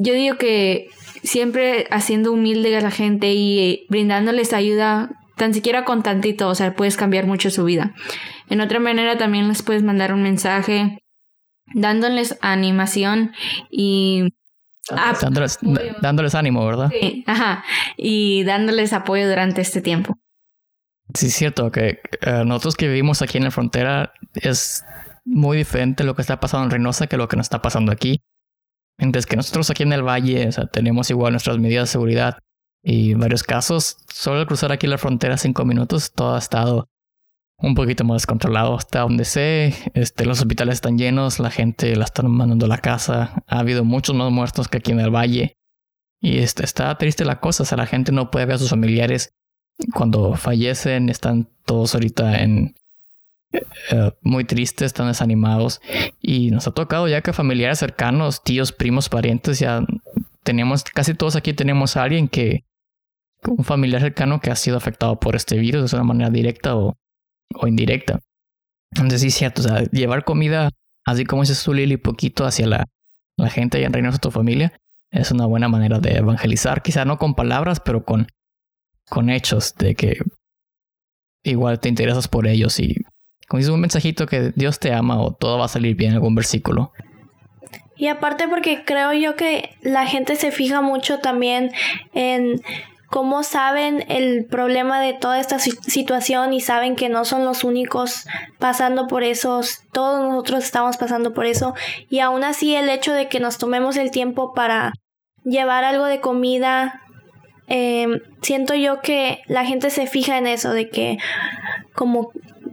yo 0.00 0.14
digo 0.14 0.36
que 0.36 0.88
siempre 1.22 1.86
haciendo 1.90 2.32
humilde 2.32 2.76
a 2.76 2.80
la 2.80 2.90
gente 2.90 3.32
y 3.34 3.86
brindándoles 3.88 4.52
ayuda 4.52 5.10
tan 5.36 5.54
siquiera 5.54 5.84
con 5.84 6.02
tantito, 6.02 6.48
o 6.48 6.54
sea, 6.54 6.74
puedes 6.74 6.96
cambiar 6.96 7.26
mucho 7.26 7.50
su 7.50 7.64
vida. 7.64 7.94
En 8.48 8.60
otra 8.60 8.80
manera 8.80 9.16
también 9.16 9.48
les 9.48 9.62
puedes 9.62 9.82
mandar 9.82 10.12
un 10.12 10.22
mensaje 10.22 10.98
dándoles 11.74 12.38
animación 12.40 13.32
y 13.70 14.34
dándoles, 16.00 16.34
ánimo, 16.34 16.66
¿verdad? 16.66 16.90
Sí, 16.90 17.24
ajá, 17.26 17.64
y 17.96 18.44
dándoles 18.44 18.92
apoyo 18.92 19.28
durante 19.28 19.60
este 19.60 19.80
tiempo. 19.80 20.18
Sí, 21.14 21.26
es 21.26 21.34
cierto 21.34 21.70
que 21.70 22.00
eh, 22.22 22.42
nosotros 22.44 22.76
que 22.76 22.88
vivimos 22.88 23.22
aquí 23.22 23.38
en 23.38 23.44
la 23.44 23.50
frontera 23.50 24.12
es 24.34 24.84
muy 25.24 25.58
diferente 25.58 26.04
lo 26.04 26.14
que 26.14 26.22
está 26.22 26.40
pasando 26.40 26.64
en 26.64 26.70
Reynosa 26.70 27.06
que 27.06 27.16
lo 27.16 27.28
que 27.28 27.36
nos 27.36 27.46
está 27.46 27.62
pasando 27.62 27.92
aquí. 27.92 28.22
Mientras 29.00 29.24
que 29.26 29.34
nosotros 29.34 29.70
aquí 29.70 29.82
en 29.82 29.94
el 29.94 30.06
valle 30.06 30.46
o 30.46 30.52
sea, 30.52 30.66
tenemos 30.66 31.10
igual 31.10 31.32
nuestras 31.32 31.58
medidas 31.58 31.88
de 31.88 31.92
seguridad 31.92 32.38
y 32.82 33.14
varios 33.14 33.42
casos, 33.42 33.96
solo 34.12 34.40
al 34.40 34.46
cruzar 34.46 34.72
aquí 34.72 34.86
la 34.86 34.98
frontera 34.98 35.36
cinco 35.36 35.64
minutos, 35.64 36.12
todo 36.12 36.34
ha 36.34 36.38
estado 36.38 36.86
un 37.58 37.74
poquito 37.74 38.04
más 38.04 38.26
controlado 38.26 38.74
hasta 38.74 39.00
donde 39.00 39.24
sé. 39.24 39.74
Este, 39.94 40.24
los 40.24 40.40
hospitales 40.40 40.74
están 40.74 40.96
llenos, 40.98 41.40
la 41.40 41.50
gente 41.50 41.94
la 41.96 42.04
están 42.04 42.30
mandando 42.30 42.66
a 42.66 42.68
la 42.68 42.78
casa. 42.78 43.42
Ha 43.46 43.58
habido 43.58 43.84
muchos 43.84 44.14
más 44.14 44.30
muertos 44.30 44.68
que 44.68 44.78
aquí 44.78 44.92
en 44.92 45.00
el 45.00 45.10
valle. 45.10 45.56
Y 46.22 46.38
este, 46.38 46.64
está 46.64 46.96
triste 46.96 47.24
la 47.24 47.40
cosa, 47.40 47.62
o 47.62 47.66
sea, 47.66 47.78
la 47.78 47.86
gente 47.86 48.12
no 48.12 48.30
puede 48.30 48.46
ver 48.46 48.56
a 48.56 48.58
sus 48.58 48.70
familiares 48.70 49.30
cuando 49.94 50.34
fallecen, 50.34 51.08
están 51.08 51.48
todos 51.64 51.94
ahorita 51.94 52.42
en, 52.42 52.74
muy 54.22 54.44
tristes, 54.44 54.86
están 54.86 55.08
desanimados. 55.08 55.80
Y 56.20 56.50
nos 56.50 56.66
ha 56.66 56.72
tocado 56.72 57.08
ya 57.08 57.22
que 57.22 57.32
familiares 57.32 57.78
cercanos, 57.78 58.42
tíos, 58.42 58.72
primos, 58.72 59.08
parientes, 59.08 59.58
ya 59.58 59.84
tenemos, 60.42 60.84
casi 60.84 61.14
todos 61.14 61.36
aquí 61.36 61.52
tenemos 61.52 61.96
a 61.96 62.02
alguien 62.04 62.28
que, 62.28 62.64
un 63.46 63.64
familiar 63.64 64.02
cercano 64.02 64.40
que 64.40 64.50
ha 64.50 64.56
sido 64.56 64.76
afectado 64.76 65.18
por 65.18 65.34
este 65.34 65.56
virus 65.56 65.90
de 65.90 65.96
una 65.96 66.04
manera 66.04 66.30
directa 66.30 66.76
o, 66.76 66.98
o 67.54 67.66
indirecta. 67.66 68.20
Entonces 68.92 69.22
sí 69.22 69.30
cierto, 69.30 69.62
llevar 69.92 70.24
comida, 70.24 70.70
así 71.06 71.24
como 71.24 71.42
dice 71.42 71.54
tú, 71.64 71.72
Lili, 71.72 71.96
poquito 71.96 72.44
hacia 72.44 72.66
la, 72.66 72.86
la 73.36 73.48
gente 73.48 73.80
y 73.80 73.84
en 73.84 73.92
reinos 73.92 74.14
de 74.14 74.18
tu 74.18 74.30
familia, 74.30 74.78
es 75.10 75.30
una 75.30 75.46
buena 75.46 75.68
manera 75.68 75.98
de 76.00 76.18
evangelizar, 76.18 76.82
quizá 76.82 77.04
no 77.04 77.18
con 77.18 77.34
palabras, 77.34 77.80
pero 77.80 78.04
con, 78.04 78.26
con 79.08 79.30
hechos 79.30 79.74
de 79.76 79.94
que 79.94 80.18
igual 81.42 81.80
te 81.80 81.88
interesas 81.88 82.28
por 82.28 82.46
ellos 82.46 82.78
y 82.78 82.96
como 83.50 83.58
dices 83.58 83.74
un 83.74 83.80
mensajito 83.80 84.26
que 84.26 84.52
Dios 84.54 84.78
te 84.78 84.94
ama 84.94 85.20
o 85.20 85.32
todo 85.32 85.58
va 85.58 85.64
a 85.64 85.68
salir 85.68 85.96
bien, 85.96 86.12
algún 86.12 86.36
versículo. 86.36 86.92
Y 87.96 88.06
aparte 88.06 88.46
porque 88.46 88.84
creo 88.84 89.12
yo 89.12 89.34
que 89.34 89.70
la 89.82 90.06
gente 90.06 90.36
se 90.36 90.52
fija 90.52 90.82
mucho 90.82 91.18
también 91.18 91.72
en 92.14 92.62
cómo 93.08 93.42
saben 93.42 94.04
el 94.08 94.46
problema 94.46 95.00
de 95.00 95.14
toda 95.14 95.40
esta 95.40 95.58
situación 95.58 96.52
y 96.52 96.60
saben 96.60 96.94
que 96.94 97.08
no 97.08 97.24
son 97.24 97.44
los 97.44 97.64
únicos 97.64 98.24
pasando 98.60 99.08
por 99.08 99.24
eso, 99.24 99.62
todos 99.90 100.22
nosotros 100.28 100.62
estamos 100.62 100.96
pasando 100.96 101.34
por 101.34 101.44
eso 101.44 101.74
y 102.08 102.20
aún 102.20 102.44
así 102.44 102.76
el 102.76 102.88
hecho 102.88 103.12
de 103.12 103.28
que 103.28 103.40
nos 103.40 103.58
tomemos 103.58 103.96
el 103.96 104.12
tiempo 104.12 104.54
para 104.54 104.92
llevar 105.42 105.82
algo 105.82 106.04
de 106.04 106.20
comida, 106.20 107.02
em, 107.66 108.20
siento 108.42 108.76
yo 108.76 109.00
que 109.00 109.40
la 109.48 109.64
gente 109.64 109.90
se 109.90 110.06
fija 110.06 110.38
en 110.38 110.46
eso, 110.46 110.72
de 110.72 110.88
que 110.88 111.18
como, 111.94 112.30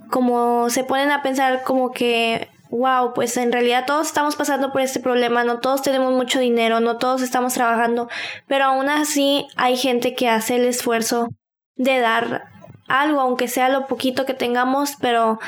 como 0.09 0.69
se 0.69 0.83
ponen 0.83 1.11
a 1.11 1.21
pensar 1.21 1.63
como 1.63 1.91
que 1.91 2.49
wow, 2.69 3.13
pues 3.13 3.37
en 3.37 3.51
realidad 3.51 3.85
todos 3.85 4.07
estamos 4.07 4.35
pasando 4.35 4.71
por 4.71 4.81
este 4.81 4.99
problema, 4.99 5.43
no 5.43 5.59
todos 5.59 5.81
tenemos 5.81 6.13
mucho 6.13 6.39
dinero, 6.39 6.79
no 6.79 6.97
todos 6.97 7.21
estamos 7.21 7.53
trabajando, 7.53 8.09
pero 8.47 8.65
aún 8.65 8.89
así 8.89 9.47
hay 9.55 9.77
gente 9.77 10.15
que 10.15 10.29
hace 10.29 10.57
el 10.57 10.65
esfuerzo 10.65 11.29
de 11.75 11.99
dar 11.99 12.49
algo, 12.87 13.21
aunque 13.21 13.47
sea 13.47 13.69
lo 13.69 13.87
poquito 13.87 14.25
que 14.25 14.33
tengamos, 14.33 14.95
pero 14.99 15.39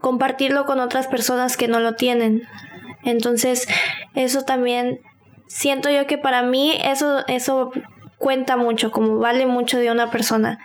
compartirlo 0.00 0.64
con 0.64 0.80
otras 0.80 1.06
personas 1.06 1.56
que 1.56 1.68
no 1.68 1.80
lo 1.80 1.94
tienen. 1.94 2.42
Entonces, 3.04 3.66
eso 4.14 4.42
también 4.42 5.00
siento 5.48 5.90
yo 5.90 6.06
que 6.06 6.18
para 6.18 6.42
mí 6.42 6.78
eso 6.82 7.26
eso 7.28 7.72
cuenta 8.18 8.56
mucho, 8.56 8.90
como 8.90 9.18
vale 9.18 9.46
mucho 9.46 9.78
de 9.78 9.90
una 9.90 10.10
persona. 10.10 10.58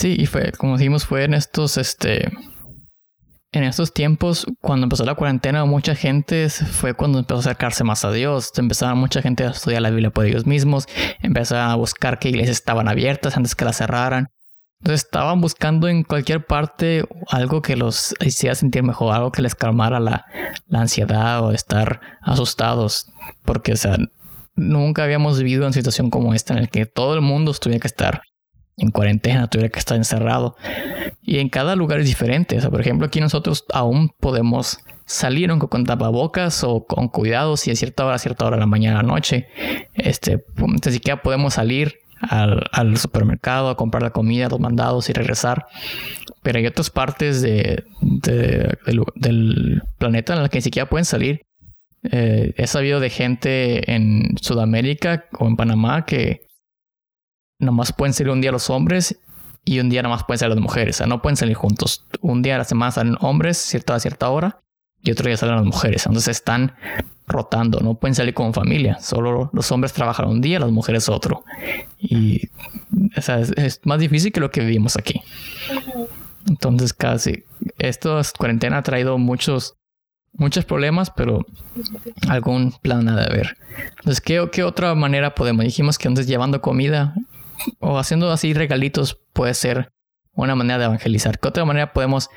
Sí, 0.00 0.16
y 0.18 0.24
fue, 0.24 0.52
como 0.52 0.78
dijimos, 0.78 1.04
fue 1.04 1.24
en 1.24 1.34
estos 1.34 1.76
este 1.76 2.32
en 3.52 3.64
estos 3.64 3.92
tiempos, 3.92 4.46
cuando 4.62 4.84
empezó 4.84 5.04
la 5.04 5.14
cuarentena, 5.14 5.66
mucha 5.66 5.94
gente 5.94 6.48
fue 6.48 6.94
cuando 6.94 7.18
empezó 7.18 7.36
a 7.36 7.40
acercarse 7.40 7.84
más 7.84 8.02
a 8.06 8.10
Dios. 8.10 8.50
Empezaba 8.56 8.94
mucha 8.94 9.20
gente 9.20 9.44
a 9.44 9.50
estudiar 9.50 9.82
la 9.82 9.90
Biblia 9.90 10.08
por 10.08 10.24
ellos 10.24 10.46
mismos, 10.46 10.86
empezaban 11.20 11.70
a 11.70 11.74
buscar 11.74 12.18
qué 12.18 12.30
iglesias 12.30 12.56
estaban 12.56 12.88
abiertas 12.88 13.36
antes 13.36 13.54
que 13.54 13.66
las 13.66 13.76
cerraran. 13.76 14.28
Entonces 14.78 15.04
estaban 15.04 15.42
buscando 15.42 15.86
en 15.86 16.02
cualquier 16.04 16.46
parte 16.46 17.04
algo 17.28 17.60
que 17.60 17.76
los 17.76 18.14
hiciera 18.24 18.54
sentir 18.54 18.82
mejor, 18.82 19.14
algo 19.14 19.32
que 19.32 19.42
les 19.42 19.54
calmara 19.54 20.00
la, 20.00 20.24
la 20.66 20.80
ansiedad 20.80 21.44
o 21.44 21.52
estar 21.52 22.00
asustados, 22.22 23.06
porque 23.44 23.74
o 23.74 23.76
sea, 23.76 23.98
nunca 24.54 25.04
habíamos 25.04 25.38
vivido 25.38 25.64
una 25.66 25.74
situación 25.74 26.08
como 26.08 26.32
esta 26.32 26.54
en 26.54 26.62
la 26.62 26.66
que 26.68 26.86
todo 26.86 27.12
el 27.12 27.20
mundo 27.20 27.52
tuviera 27.52 27.82
que 27.82 27.88
estar 27.88 28.22
en 28.80 28.90
cuarentena, 28.90 29.46
tuviera 29.48 29.68
que 29.68 29.78
estar 29.78 29.96
encerrado. 29.96 30.56
Y 31.22 31.38
en 31.38 31.48
cada 31.48 31.76
lugar 31.76 32.00
es 32.00 32.06
diferente. 32.06 32.56
O 32.56 32.60
sea, 32.60 32.70
por 32.70 32.80
ejemplo, 32.80 33.06
aquí 33.06 33.20
nosotros 33.20 33.64
aún 33.72 34.10
podemos 34.18 34.78
salir 35.04 35.50
aunque 35.50 35.66
con 35.66 35.84
tapabocas 35.84 36.62
o 36.64 36.86
con 36.86 37.08
cuidado 37.08 37.56
si 37.56 37.70
a 37.70 37.76
cierta 37.76 38.06
hora, 38.06 38.14
a 38.14 38.18
cierta 38.18 38.46
hora 38.46 38.56
de 38.56 38.60
la 38.60 38.66
mañana, 38.66 39.02
noche. 39.02 39.48
Este, 39.94 40.44
ni 40.56 40.92
siquiera 40.92 41.20
podemos 41.20 41.54
salir 41.54 41.98
al, 42.20 42.96
supermercado 42.96 43.68
a 43.68 43.76
comprar 43.76 44.02
la 44.02 44.10
comida, 44.10 44.48
los 44.48 44.60
mandados 44.60 45.10
y 45.10 45.12
regresar. 45.12 45.66
Pero 46.42 46.58
hay 46.58 46.66
otras 46.66 46.90
partes 46.90 47.42
de, 47.42 47.84
del, 48.00 49.82
planeta 49.98 50.34
en 50.34 50.40
las 50.40 50.50
que 50.50 50.58
ni 50.58 50.62
siquiera 50.62 50.88
pueden 50.88 51.04
salir. 51.04 51.42
Eh, 52.10 52.54
he 52.56 52.66
sabido 52.66 52.98
de 52.98 53.10
gente 53.10 53.92
en 53.92 54.36
Sudamérica 54.40 55.26
o 55.38 55.46
en 55.46 55.56
Panamá 55.56 56.06
que 56.06 56.49
nomás 57.60 57.92
pueden 57.92 58.12
salir 58.12 58.32
un 58.32 58.40
día 58.40 58.50
los 58.50 58.70
hombres 58.70 59.18
y 59.64 59.78
un 59.78 59.88
día 59.88 60.02
nomás 60.02 60.24
pueden 60.24 60.38
salir 60.38 60.56
las 60.56 60.62
mujeres. 60.62 60.96
O 60.96 60.98
sea, 60.98 61.06
no 61.06 61.22
pueden 61.22 61.36
salir 61.36 61.54
juntos. 61.54 62.06
Un 62.20 62.42
día 62.42 62.56
a 62.56 62.58
la 62.58 62.64
semana 62.64 62.90
salen 62.90 63.16
hombres 63.20 63.58
cierta, 63.58 63.94
a 63.94 64.00
cierta 64.00 64.28
hora 64.30 64.60
y 65.02 65.10
otro 65.12 65.26
día 65.26 65.36
salen 65.36 65.56
las 65.56 65.64
mujeres. 65.64 66.06
Entonces 66.06 66.36
están 66.36 66.74
rotando, 67.26 67.80
no 67.80 67.94
pueden 67.94 68.14
salir 68.14 68.34
como 68.34 68.52
familia. 68.52 68.98
Solo 69.00 69.50
los 69.52 69.70
hombres 69.70 69.92
trabajan 69.92 70.28
un 70.28 70.40
día, 70.40 70.58
las 70.58 70.70
mujeres 70.70 71.08
otro. 71.08 71.44
Y 71.98 72.48
o 73.16 73.20
sea, 73.20 73.40
es, 73.40 73.80
más 73.84 74.00
difícil 74.00 74.32
que 74.32 74.40
lo 74.40 74.50
que 74.50 74.60
vivimos 74.62 74.96
aquí. 74.96 75.22
Entonces 76.48 76.92
casi, 76.92 77.44
esto 77.78 78.20
cuarentena 78.36 78.78
ha 78.78 78.82
traído 78.82 79.18
muchos 79.18 79.76
muchos 80.32 80.64
problemas, 80.64 81.10
pero 81.10 81.44
algún 82.28 82.72
plan 82.82 83.08
ha 83.08 83.16
de 83.16 83.26
haber. 83.26 83.56
Entonces, 83.98 84.20
¿qué, 84.20 84.48
¿qué, 84.52 84.62
otra 84.62 84.94
manera 84.94 85.34
podemos? 85.34 85.64
Dijimos 85.64 85.98
que 85.98 86.06
antes 86.06 86.26
llevando 86.26 86.60
comida 86.60 87.14
o 87.78 87.98
haciendo 87.98 88.30
así 88.30 88.54
regalitos 88.54 89.18
puede 89.32 89.54
ser 89.54 89.92
una 90.32 90.54
manera 90.54 90.78
de 90.78 90.84
evangelizar. 90.86 91.38
¿Qué 91.38 91.48
otra 91.48 91.64
manera 91.64 91.92
podemos 91.92 92.30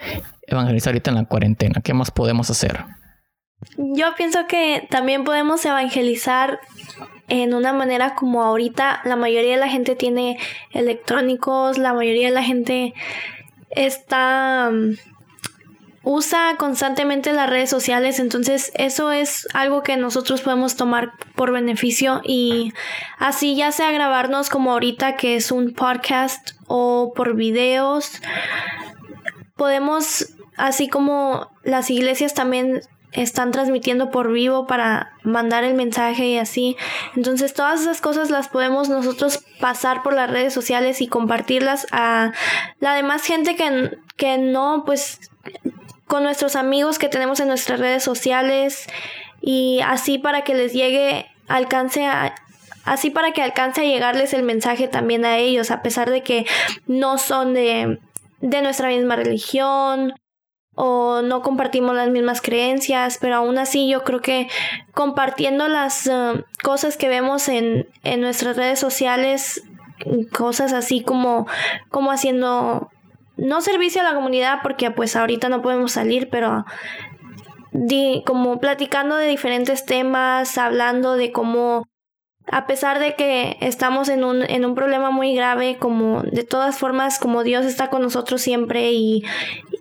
evangelizar 0.48 0.92
ahorita 0.92 1.12
en 1.12 1.18
la 1.18 1.26
cuarentena? 1.26 1.82
¿Qué 1.84 1.94
más 1.94 2.12
podemos 2.12 2.50
hacer? 2.50 2.86
Yo 3.78 4.14
pienso 4.16 4.46
que 4.48 4.86
también 4.90 5.24
podemos 5.24 5.64
evangelizar 5.66 6.60
en 7.30 7.54
una 7.54 7.72
manera 7.72 8.16
como 8.16 8.44
ahorita 8.44 9.02
la 9.06 9.16
mayoría 9.16 9.52
de 9.52 9.60
la 9.60 9.70
gente 9.70 9.96
tiene 9.96 10.38
electrónicos, 10.72 11.78
la 11.78 11.94
mayoría 11.94 12.28
de 12.28 12.34
la 12.34 12.44
gente 12.44 12.94
está 13.70 14.70
usa 16.04 16.56
constantemente 16.58 17.32
las 17.32 17.50
redes 17.50 17.70
sociales, 17.70 18.20
entonces 18.20 18.72
eso 18.76 19.12
es 19.12 19.48
algo 19.54 19.84
que 19.84 19.96
nosotros 19.96 20.42
podemos 20.42 20.76
tomar 20.76 21.14
por 21.36 21.52
beneficio 21.52 22.22
y 22.24 22.74
así 23.18 23.56
ya 23.56 23.72
sea 23.72 23.92
grabarnos 23.92 24.50
como 24.50 24.74
ahorita 24.74 25.16
que 25.16 25.38
es 25.38 25.52
un 25.52 25.74
podcast 25.74 26.52
o 26.68 27.14
por 27.16 27.36
videos, 27.36 28.22
podemos, 29.56 30.34
así 30.58 30.90
como 30.90 31.50
las 31.64 31.90
iglesias 31.90 32.34
también 32.34 32.82
están 33.14 33.52
transmitiendo 33.52 34.10
por 34.10 34.32
vivo 34.32 34.66
para 34.68 35.14
mandar 35.24 35.64
el 35.64 35.76
mensaje 35.76 36.26
y 36.26 36.38
así. 36.38 36.76
Entonces 37.16 37.54
todas 37.54 37.82
esas 37.82 38.02
cosas 38.02 38.32
las 38.32 38.50
podemos 38.50 38.90
nosotros 38.90 39.44
pasar 39.60 40.02
por 40.02 40.14
las 40.14 40.30
redes 40.30 40.54
sociales 40.54 41.00
y 41.00 41.08
compartirlas 41.08 41.86
a 41.92 42.34
la 42.80 42.96
demás 42.96 43.24
gente 43.24 43.56
que, 43.56 43.98
que 44.18 44.40
no, 44.40 44.84
pues 44.86 45.20
con 46.14 46.22
nuestros 46.22 46.56
amigos 46.56 47.00
que 47.00 47.10
tenemos 47.10 47.40
en 47.40 47.48
nuestras 47.48 47.80
redes 47.80 48.04
sociales 48.04 48.86
y 49.42 49.80
así 49.84 50.20
para 50.20 50.44
que 50.44 50.54
les 50.54 50.72
llegue, 50.72 51.26
alcance 51.48 52.06
a, 52.06 52.36
así 52.86 53.10
para 53.10 53.32
que 53.32 53.42
alcance 53.42 53.82
a 53.82 53.86
llegarles 53.86 54.36
el 54.36 54.44
mensaje 54.44 54.88
también 54.88 55.26
a 55.26 55.40
ellos, 55.40 55.72
a 55.72 55.82
pesar 55.82 56.12
de 56.12 56.22
que 56.22 56.46
no 56.86 57.18
son 57.18 57.56
de, 57.56 57.98
de 58.42 58.62
nuestra 58.62 58.90
misma 58.90 59.16
religión 59.16 60.14
o 60.76 61.24
no 61.24 61.42
compartimos 61.42 61.96
las 61.96 62.10
mismas 62.10 62.44
creencias, 62.44 63.18
pero 63.20 63.38
aún 63.38 63.58
así 63.58 63.90
yo 63.90 64.04
creo 64.04 64.22
que 64.22 64.48
compartiendo 64.94 65.68
las 65.68 66.06
eh, 66.06 66.46
cosas 66.62 66.96
que 66.96 67.10
vemos 67.10 67.48
en, 67.48 67.88
en 68.04 68.22
nuestras 68.22 68.56
redes 68.56 68.78
sociales, 68.78 69.64
cosas 70.32 70.74
así 70.74 71.02
como, 71.02 71.48
como 71.90 72.12
haciendo 72.12 72.92
no 73.38 73.62
servicio 73.62 74.02
a 74.02 74.06
la 74.06 74.16
comunidad 74.16 74.60
porque 74.64 74.92
pues 74.92 75.16
ahorita 75.16 75.50
no 75.50 75.62
podemos 75.62 75.92
salir, 75.92 76.30
pero 76.30 76.66
como 78.26 78.60
platicando 78.60 79.16
de 79.16 79.28
diferentes 79.28 79.86
temas, 79.86 80.58
hablando 80.58 81.16
de 81.16 81.32
cómo 81.32 81.88
a 82.52 82.68
pesar 82.68 83.00
de 83.00 83.16
que 83.16 83.58
estamos 83.62 84.10
en 84.10 84.24
un, 84.24 84.44
en 84.44 84.66
un 84.66 84.76
problema 84.76 85.12
muy 85.12 85.34
grave, 85.34 85.78
como 85.78 86.24
de 86.24 86.44
todas 86.44 86.78
formas, 86.78 87.18
como 87.18 87.44
Dios 87.44 87.66
está 87.66 87.90
con 87.90 88.02
nosotros 88.02 88.42
siempre 88.42 88.92
y, 88.92 89.24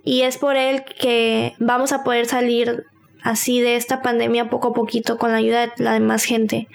y 0.04 0.23
es 0.23 0.38
por 0.38 0.56
Él 0.56 0.85
que 0.85 1.54
vamos 1.59 1.92
a 1.92 2.04
poder 2.04 2.26
salir 2.26 2.87
así 3.23 3.61
de 3.61 3.76
esta 3.76 4.00
pandemia 4.00 4.49
poco 4.49 4.68
a 4.68 4.75
poquito 4.75 5.18
con 5.18 5.32
la 5.32 5.38
ayuda 5.38 5.66
de 5.66 5.73
la 5.78 5.92
demás 5.92 6.25
gente 6.25 6.68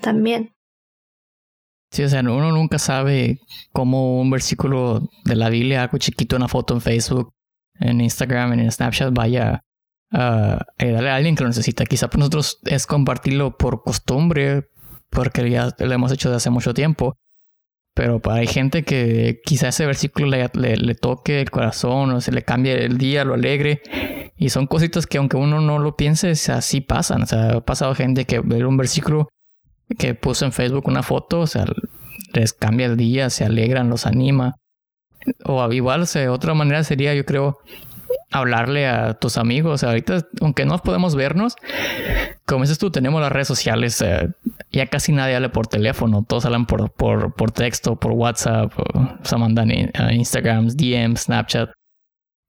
también. 0.00 0.51
Sí, 1.92 2.02
o 2.02 2.08
sea, 2.08 2.20
uno 2.20 2.50
nunca 2.52 2.78
sabe 2.78 3.38
cómo 3.70 4.18
un 4.18 4.30
versículo 4.30 5.10
de 5.26 5.36
la 5.36 5.50
Biblia, 5.50 5.82
algo 5.82 5.98
chiquito, 5.98 6.36
una 6.36 6.48
foto 6.48 6.72
en 6.72 6.80
Facebook, 6.80 7.34
en 7.78 8.00
Instagram, 8.00 8.54
en 8.54 8.72
Snapchat, 8.72 9.12
vaya 9.12 9.62
a 10.10 10.64
darle 10.78 11.10
a 11.10 11.16
alguien 11.16 11.36
que 11.36 11.42
lo 11.42 11.50
necesita. 11.50 11.84
Quizá 11.84 12.08
para 12.08 12.20
nosotros 12.20 12.60
es 12.64 12.86
compartirlo 12.86 13.58
por 13.58 13.82
costumbre, 13.82 14.70
porque 15.10 15.50
ya 15.50 15.68
lo 15.78 15.92
hemos 15.92 16.10
hecho 16.12 16.30
desde 16.30 16.38
hace 16.38 16.50
mucho 16.50 16.72
tiempo. 16.72 17.14
Pero 17.94 18.20
para 18.20 18.40
hay 18.40 18.46
gente 18.46 18.84
que 18.84 19.40
quizás 19.44 19.74
ese 19.74 19.84
versículo 19.84 20.28
le, 20.28 20.48
le, 20.54 20.94
toque 20.94 21.42
el 21.42 21.50
corazón 21.50 22.10
o 22.12 22.20
se 22.22 22.32
le 22.32 22.42
cambie 22.42 22.86
el 22.86 22.96
día, 22.96 23.22
lo 23.24 23.34
alegre. 23.34 23.82
Y 24.38 24.48
son 24.48 24.66
cositas 24.66 25.06
que 25.06 25.18
aunque 25.18 25.36
uno 25.36 25.60
no 25.60 25.78
lo 25.78 25.94
piense, 25.94 26.30
así 26.30 26.80
pasan. 26.80 27.24
O 27.24 27.26
sea, 27.26 27.56
ha 27.56 27.60
pasado 27.60 27.94
gente 27.94 28.24
que 28.24 28.40
ve 28.40 28.64
un 28.64 28.78
versículo 28.78 29.28
que 29.98 30.14
puso 30.14 30.44
en 30.44 30.52
Facebook 30.52 30.88
una 30.88 31.02
foto, 31.02 31.40
o 31.40 31.46
sea, 31.46 31.64
les 32.32 32.52
cambia 32.52 32.86
el 32.86 32.96
día, 32.96 33.30
se 33.30 33.44
alegran, 33.44 33.88
los 33.88 34.06
anima. 34.06 34.56
O 35.44 35.62
o 35.62 36.06
sea, 36.06 36.32
otra 36.32 36.54
manera 36.54 36.82
sería, 36.82 37.14
yo 37.14 37.24
creo, 37.24 37.58
hablarle 38.30 38.86
a 38.88 39.14
tus 39.14 39.36
amigos. 39.36 39.84
Ahorita, 39.84 40.26
aunque 40.40 40.64
no 40.64 40.78
podemos 40.78 41.14
vernos, 41.14 41.56
como 42.46 42.62
dices 42.62 42.78
tú, 42.78 42.90
tenemos 42.90 43.20
las 43.20 43.30
redes 43.30 43.48
sociales. 43.48 44.00
Eh, 44.02 44.30
ya 44.72 44.86
casi 44.86 45.12
nadie 45.12 45.36
habla 45.36 45.52
por 45.52 45.66
teléfono. 45.66 46.24
Todos 46.26 46.44
hablan 46.44 46.66
por, 46.66 46.90
por, 46.90 47.50
texto, 47.52 47.96
por 47.96 48.12
WhatsApp. 48.12 48.72
se 49.22 49.36
mandan 49.36 49.70
Instagram, 49.70 50.68
DM, 50.68 51.16
Snapchat. 51.16 51.70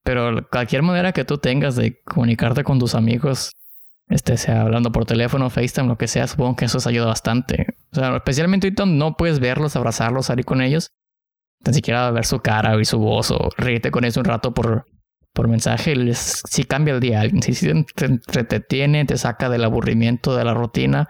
Pero 0.04 0.48
cualquier 0.50 0.82
manera 0.82 1.14
que 1.14 1.24
tú 1.24 1.38
tengas 1.38 1.76
de 1.76 2.02
comunicarte 2.04 2.64
con 2.64 2.80
tus 2.80 2.96
amigos, 2.96 3.52
este, 4.10 4.38
sea 4.38 4.62
hablando 4.62 4.92
por 4.92 5.06
teléfono, 5.06 5.50
FaceTime, 5.50 5.88
lo 5.88 5.98
que 5.98 6.08
sea, 6.08 6.28
supongo 6.28 6.56
que 6.56 6.66
eso 6.66 6.78
os 6.78 6.88
ayuda 6.88 7.06
bastante. 7.06 7.68
O 7.92 7.96
sea, 7.96 8.16
especialmente 8.16 8.68
ahorita 8.68 8.86
no 8.86 9.16
puedes 9.16 9.40
verlos, 9.40 9.76
abrazarlos, 9.76 10.28
salir 10.28 10.46
con 10.46 10.62
ellos. 10.62 10.92
Ni 11.66 11.74
siquiera 11.74 12.12
ver 12.12 12.26
su 12.26 12.40
cara, 12.40 12.76
oír 12.76 12.86
su 12.86 13.00
voz 13.00 13.32
o 13.32 13.50
reírte 13.58 13.92
con 13.92 14.04
ellos 14.04 14.18
un 14.18 14.26
rato 14.26 14.54
por, 14.54 14.86
por 15.34 15.48
mensaje, 15.48 15.96
si 16.14 16.64
cambia 16.66 16.94
el 16.94 17.00
día 17.00 17.24
si, 17.42 17.84
te 17.96 18.06
entretiene, 18.06 19.06
te 19.06 19.18
saca 19.18 19.50
del 19.50 19.64
aburrimiento 19.64 20.36
de 20.36 20.44
la 20.44 20.54
rutina 20.54 21.10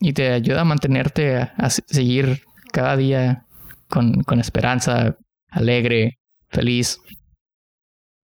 y 0.00 0.12
te 0.12 0.32
ayuda 0.32 0.62
a 0.62 0.64
mantenerte 0.64 1.36
a, 1.36 1.70
seguir 1.70 2.42
cada 2.72 2.96
día 2.96 3.46
con, 3.88 4.24
con, 4.24 4.40
esperanza, 4.40 5.16
alegre, 5.48 6.18
feliz. 6.48 7.00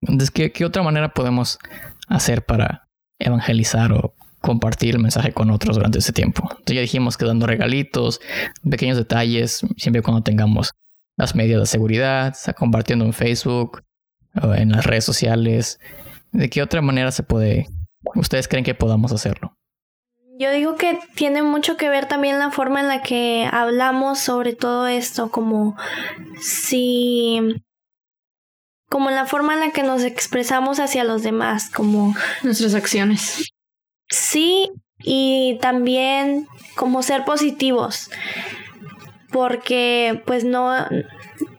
Entonces, 0.01 0.31
¿qué, 0.31 0.51
¿qué 0.51 0.65
otra 0.65 0.81
manera 0.81 1.13
podemos 1.13 1.59
hacer 2.07 2.45
para 2.45 2.88
evangelizar 3.19 3.91
o 3.91 4.15
compartir 4.41 4.95
el 4.95 5.01
mensaje 5.01 5.33
con 5.33 5.51
otros 5.51 5.75
durante 5.75 5.99
ese 5.99 6.13
tiempo? 6.13 6.43
Entonces 6.43 6.75
ya 6.75 6.81
dijimos 6.81 7.17
que 7.17 7.25
dando 7.25 7.45
regalitos, 7.45 8.19
pequeños 8.67 8.97
detalles, 8.97 9.61
siempre 9.77 10.01
cuando 10.01 10.23
tengamos 10.23 10.71
las 11.17 11.35
medidas 11.35 11.59
de 11.61 11.65
seguridad, 11.67 12.35
compartiendo 12.57 13.05
en 13.05 13.13
Facebook, 13.13 13.83
en 14.35 14.71
las 14.71 14.85
redes 14.85 15.05
sociales? 15.05 15.79
¿De 16.31 16.49
qué 16.49 16.61
otra 16.61 16.81
manera 16.81 17.11
se 17.11 17.23
puede, 17.23 17.67
ustedes 18.15 18.47
creen 18.47 18.65
que 18.65 18.75
podamos 18.75 19.11
hacerlo? 19.11 19.55
Yo 20.39 20.51
digo 20.51 20.75
que 20.75 20.97
tiene 21.15 21.41
mucho 21.41 21.75
que 21.75 21.89
ver 21.89 22.07
también 22.07 22.39
la 22.39 22.51
forma 22.51 22.79
en 22.79 22.87
la 22.87 23.01
que 23.01 23.49
hablamos 23.51 24.19
sobre 24.19 24.53
todo 24.53 24.87
esto, 24.87 25.31
como 25.31 25.75
si 26.41 27.61
como 28.89 29.11
la 29.11 29.25
forma 29.25 29.53
en 29.53 29.59
la 29.59 29.71
que 29.71 29.83
nos 29.83 30.03
expresamos 30.03 30.79
hacia 30.79 31.03
los 31.03 31.23
demás, 31.23 31.69
como 31.69 32.15
nuestras 32.43 32.73
acciones. 32.73 33.51
Sí, 34.09 34.71
y 34.99 35.57
también 35.61 36.47
como 36.75 37.03
ser 37.03 37.23
positivos, 37.23 38.09
porque 39.31 40.23
pues 40.25 40.43
no 40.43 40.73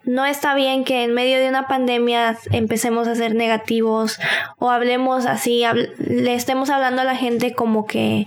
no 0.03 0.25
está 0.25 0.55
bien 0.55 0.83
que 0.83 1.03
en 1.03 1.13
medio 1.13 1.39
de 1.39 1.47
una 1.47 1.67
pandemia 1.67 2.37
empecemos 2.51 3.07
a 3.07 3.15
ser 3.15 3.35
negativos 3.35 4.19
o 4.57 4.69
hablemos 4.69 5.25
así, 5.25 5.63
le 5.97 6.33
estemos 6.33 6.69
hablando 6.69 7.01
a 7.01 7.05
la 7.05 7.15
gente 7.15 7.53
como 7.53 7.85
que, 7.85 8.25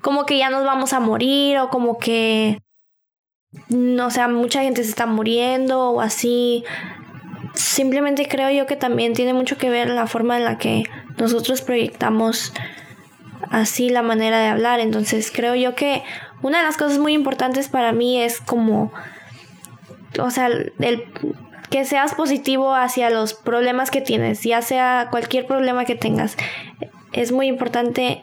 como 0.00 0.26
que 0.26 0.38
ya 0.38 0.50
nos 0.50 0.64
vamos 0.64 0.92
a 0.92 1.00
morir 1.00 1.58
o 1.58 1.70
como 1.70 1.98
que, 1.98 2.58
no 3.68 4.10
sea, 4.10 4.28
mucha 4.28 4.62
gente 4.62 4.82
se 4.82 4.90
está 4.90 5.06
muriendo 5.06 5.90
o 5.90 6.00
así. 6.00 6.64
Simplemente 7.54 8.28
creo 8.28 8.50
yo 8.50 8.66
que 8.66 8.76
también 8.76 9.12
tiene 9.12 9.34
mucho 9.34 9.58
que 9.58 9.70
ver 9.70 9.90
la 9.90 10.06
forma 10.06 10.36
en 10.38 10.44
la 10.44 10.58
que 10.58 10.84
nosotros 11.18 11.62
proyectamos 11.62 12.52
así 13.50 13.90
la 13.90 14.02
manera 14.02 14.38
de 14.38 14.48
hablar. 14.48 14.80
Entonces 14.80 15.30
creo 15.34 15.54
yo 15.54 15.74
que 15.74 16.02
una 16.42 16.58
de 16.58 16.64
las 16.64 16.76
cosas 16.76 16.98
muy 16.98 17.12
importantes 17.12 17.68
para 17.68 17.92
mí 17.92 18.20
es 18.20 18.40
como 18.40 18.92
o 20.20 20.30
sea, 20.30 20.48
el, 20.48 21.04
que 21.70 21.84
seas 21.84 22.14
positivo 22.14 22.74
hacia 22.74 23.10
los 23.10 23.34
problemas 23.34 23.90
que 23.90 24.00
tienes, 24.00 24.42
ya 24.42 24.62
sea 24.62 25.08
cualquier 25.10 25.46
problema 25.46 25.84
que 25.84 25.94
tengas. 25.94 26.36
Es 27.12 27.32
muy 27.32 27.46
importante 27.46 28.22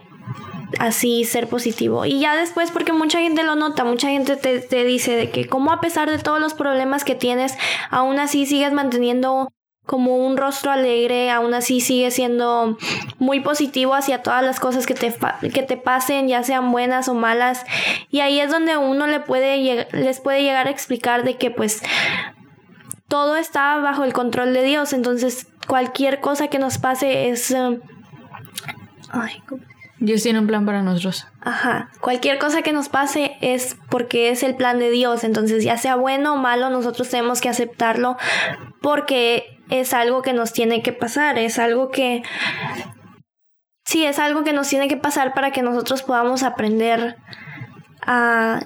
así 0.79 1.25
ser 1.25 1.47
positivo. 1.47 2.05
Y 2.05 2.19
ya 2.19 2.35
después, 2.35 2.71
porque 2.71 2.93
mucha 2.93 3.19
gente 3.19 3.43
lo 3.43 3.55
nota, 3.55 3.83
mucha 3.83 4.09
gente 4.09 4.35
te, 4.37 4.59
te 4.59 4.83
dice 4.85 5.15
de 5.15 5.29
que 5.29 5.47
como 5.47 5.71
a 5.71 5.81
pesar 5.81 6.09
de 6.09 6.17
todos 6.17 6.39
los 6.39 6.53
problemas 6.53 7.03
que 7.03 7.15
tienes, 7.15 7.55
aún 7.91 8.17
así 8.17 8.45
sigues 8.45 8.73
manteniendo 8.73 9.49
como 9.89 10.17
un 10.17 10.37
rostro 10.37 10.71
alegre, 10.71 11.31
aún 11.31 11.53
así 11.55 11.81
sigue 11.81 12.11
siendo 12.11 12.77
muy 13.17 13.39
positivo 13.39 13.95
hacia 13.95 14.21
todas 14.21 14.43
las 14.43 14.59
cosas 14.59 14.85
que 14.85 14.93
te, 14.93 15.11
que 15.51 15.63
te 15.63 15.77
pasen, 15.77 16.27
ya 16.27 16.43
sean 16.43 16.71
buenas 16.71 17.09
o 17.09 17.15
malas. 17.15 17.65
Y 18.11 18.19
ahí 18.19 18.39
es 18.39 18.51
donde 18.51 18.77
uno 18.77 19.07
le 19.07 19.19
puede, 19.19 19.87
les 19.91 20.19
puede 20.19 20.43
llegar 20.43 20.67
a 20.67 20.69
explicar 20.69 21.23
de 21.23 21.37
que 21.37 21.49
pues 21.49 21.81
todo 23.07 23.35
está 23.35 23.77
bajo 23.79 24.03
el 24.03 24.13
control 24.13 24.53
de 24.53 24.61
Dios. 24.61 24.93
Entonces 24.93 25.47
cualquier 25.67 26.21
cosa 26.21 26.49
que 26.49 26.59
nos 26.59 26.77
pase 26.77 27.29
es... 27.29 27.49
Eh, 27.49 27.79
ay, 29.11 29.41
Dios 29.99 30.23
tiene 30.23 30.39
un 30.39 30.47
plan 30.47 30.65
para 30.65 30.81
nosotros. 30.81 31.27
Ajá. 31.41 31.89
Cualquier 31.99 32.39
cosa 32.39 32.61
que 32.61 32.71
nos 32.71 32.89
pase 32.89 33.37
es 33.41 33.77
porque 33.89 34.29
es 34.29 34.43
el 34.43 34.55
plan 34.55 34.79
de 34.79 34.89
Dios. 34.89 35.23
Entonces, 35.23 35.63
ya 35.63 35.77
sea 35.77 35.95
bueno 35.95 36.33
o 36.33 36.37
malo, 36.37 36.69
nosotros 36.69 37.09
tenemos 37.09 37.41
que 37.41 37.49
aceptarlo 37.49 38.17
porque 38.81 39.59
es 39.69 39.93
algo 39.93 40.21
que 40.21 40.33
nos 40.33 40.53
tiene 40.53 40.81
que 40.81 40.93
pasar, 40.93 41.37
es 41.37 41.59
algo 41.59 41.89
que... 41.89 42.23
Sí, 43.85 44.05
es 44.05 44.19
algo 44.19 44.43
que 44.43 44.53
nos 44.53 44.67
tiene 44.67 44.87
que 44.87 44.97
pasar 44.97 45.33
para 45.33 45.51
que 45.51 45.63
nosotros 45.63 46.03
podamos 46.03 46.43
aprender 46.43 47.17
a, 48.05 48.59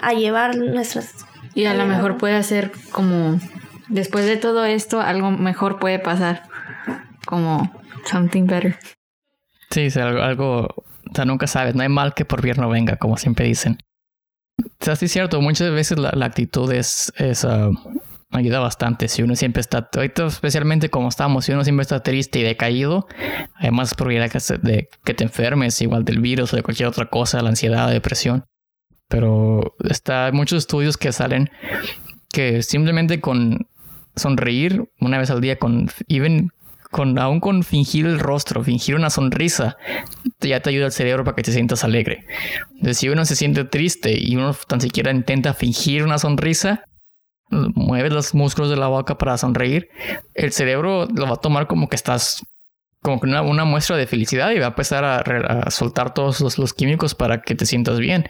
a 0.00 0.12
llevar 0.14 0.56
nuestras... 0.56 1.14
Y 1.54 1.66
a 1.66 1.74
lo 1.74 1.84
mejor 1.84 2.16
puede 2.16 2.42
ser 2.42 2.72
como, 2.90 3.38
después 3.88 4.24
de 4.24 4.38
todo 4.38 4.64
esto, 4.64 5.02
algo 5.02 5.30
mejor 5.30 5.78
puede 5.78 5.98
pasar, 5.98 6.44
como 7.26 7.70
something 8.06 8.46
better. 8.46 8.78
Sí, 9.72 9.82
es 9.86 9.96
algo, 9.96 10.20
algo, 10.20 10.60
o 10.66 11.14
sea, 11.14 11.24
nunca 11.24 11.46
sabes, 11.46 11.74
no 11.74 11.82
hay 11.82 11.88
mal 11.88 12.12
que 12.12 12.26
por 12.26 12.42
bien 12.42 12.58
no 12.58 12.68
venga, 12.68 12.96
como 12.96 13.16
siempre 13.16 13.46
dicen. 13.46 13.78
O 14.60 14.84
sea, 14.84 14.96
sí 14.96 15.06
es 15.06 15.12
cierto, 15.12 15.40
muchas 15.40 15.70
veces 15.72 15.98
la, 15.98 16.10
actitud 16.26 16.70
es, 16.70 17.10
es 17.16 17.46
ah, 17.46 17.70
ayuda 18.30 18.60
bastante. 18.60 19.08
Si 19.08 19.22
uno 19.22 19.34
siempre 19.34 19.62
está, 19.62 19.88
ahorita 19.94 20.26
especialmente 20.26 20.90
como 20.90 21.08
estamos, 21.08 21.46
si 21.46 21.52
uno 21.52 21.64
siempre 21.64 21.82
está 21.82 22.02
triste 22.02 22.40
y 22.40 22.42
decaído, 22.42 23.06
hay 23.54 23.70
más 23.70 23.94
probabilidad 23.94 24.30
de 24.62 24.90
que 25.04 25.14
te 25.14 25.24
enfermes, 25.24 25.80
igual 25.80 26.04
del 26.04 26.20
virus 26.20 26.52
o 26.52 26.56
de 26.56 26.62
cualquier 26.62 26.88
otra 26.88 27.06
cosa, 27.06 27.40
la 27.40 27.48
ansiedad, 27.48 27.86
la 27.86 27.92
depresión. 27.92 28.44
Pero 29.08 29.74
está, 29.88 30.26
hay 30.26 30.32
muchos 30.32 30.58
estudios 30.58 30.98
que 30.98 31.12
salen 31.12 31.50
que 32.30 32.62
simplemente 32.62 33.20
con 33.20 33.68
sonreír 34.16 34.90
una 35.00 35.18
vez 35.18 35.30
al 35.30 35.40
día, 35.40 35.58
con 35.58 35.88
even 36.08 36.50
con 36.92 37.18
aún 37.18 37.40
con 37.40 37.64
fingir 37.64 38.06
el 38.06 38.20
rostro, 38.20 38.62
fingir 38.62 38.94
una 38.94 39.10
sonrisa, 39.10 39.78
ya 40.40 40.60
te 40.60 40.70
ayuda 40.70 40.86
el 40.86 40.92
cerebro 40.92 41.24
para 41.24 41.34
que 41.34 41.42
te 41.42 41.50
sientas 41.50 41.82
alegre. 41.84 42.26
Entonces, 42.74 42.98
si 42.98 43.08
uno 43.08 43.24
se 43.24 43.34
siente 43.34 43.64
triste 43.64 44.14
y 44.16 44.36
uno 44.36 44.54
tan 44.68 44.80
siquiera 44.80 45.10
intenta 45.10 45.54
fingir 45.54 46.04
una 46.04 46.18
sonrisa, 46.18 46.84
mueves 47.50 48.12
los 48.12 48.34
músculos 48.34 48.70
de 48.70 48.76
la 48.76 48.88
boca 48.88 49.16
para 49.16 49.38
sonreír, 49.38 49.88
el 50.34 50.52
cerebro 50.52 51.06
lo 51.06 51.26
va 51.26 51.34
a 51.34 51.36
tomar 51.36 51.66
como 51.66 51.88
que 51.88 51.96
estás 51.96 52.44
como 53.02 53.20
que 53.20 53.26
una, 53.26 53.64
muestra 53.64 53.96
de 53.96 54.06
felicidad 54.06 54.52
y 54.52 54.60
va 54.60 54.66
a 54.66 54.68
empezar 54.68 55.04
a, 55.04 55.70
soltar 55.70 56.14
todos 56.14 56.40
los, 56.56 56.72
químicos 56.72 57.16
para 57.16 57.42
que 57.42 57.56
te 57.56 57.66
sientas 57.66 57.98
bien. 57.98 58.28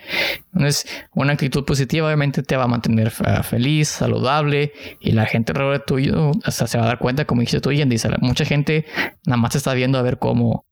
Entonces, 0.55 0.87
una 1.13 1.35
actitud 1.35 1.65
positiva 1.65 2.07
obviamente 2.07 2.43
te 2.43 2.57
va 2.57 2.65
a 2.65 2.69
mantener 2.69 3.13
ah, 3.27 3.43
feliz, 3.43 3.89
saludable 3.89 4.73
y 4.99 5.13
la 5.13 5.27
gente 5.27 5.53
alrededor 5.53 5.79
de 5.79 5.85
tuyo 5.85 6.31
hasta 6.45 6.67
se 6.67 6.79
va 6.79 6.85
a 6.85 6.87
dar 6.87 6.99
cuenta, 6.99 7.27
como 7.27 7.43
dice 7.43 7.61
tú, 7.61 7.71
y 7.71 7.85
dice, 7.85 8.09
mucha 8.21 8.47
gente 8.47 8.87
nada 9.27 9.37
más 9.37 9.53
te 9.53 9.59
está 9.59 9.75
viendo 9.75 9.99
a 9.99 10.03
ver 10.03 10.19
cómo, 10.19 10.67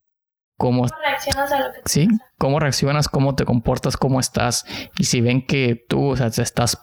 cómo, 0.56 0.86
reaccionas 1.04 1.52
a 1.52 1.58
lo 1.58 1.72
que 1.72 1.80
sí, 1.84 2.08
cómo 2.38 2.58
reaccionas, 2.58 3.08
cómo 3.08 3.34
te 3.34 3.44
comportas, 3.44 3.98
cómo 3.98 4.18
estás. 4.18 4.64
Y 4.98 5.04
si 5.04 5.20
ven 5.20 5.46
que 5.46 5.84
tú 5.88 6.12
o 6.12 6.16
sea, 6.16 6.28
estás, 6.28 6.78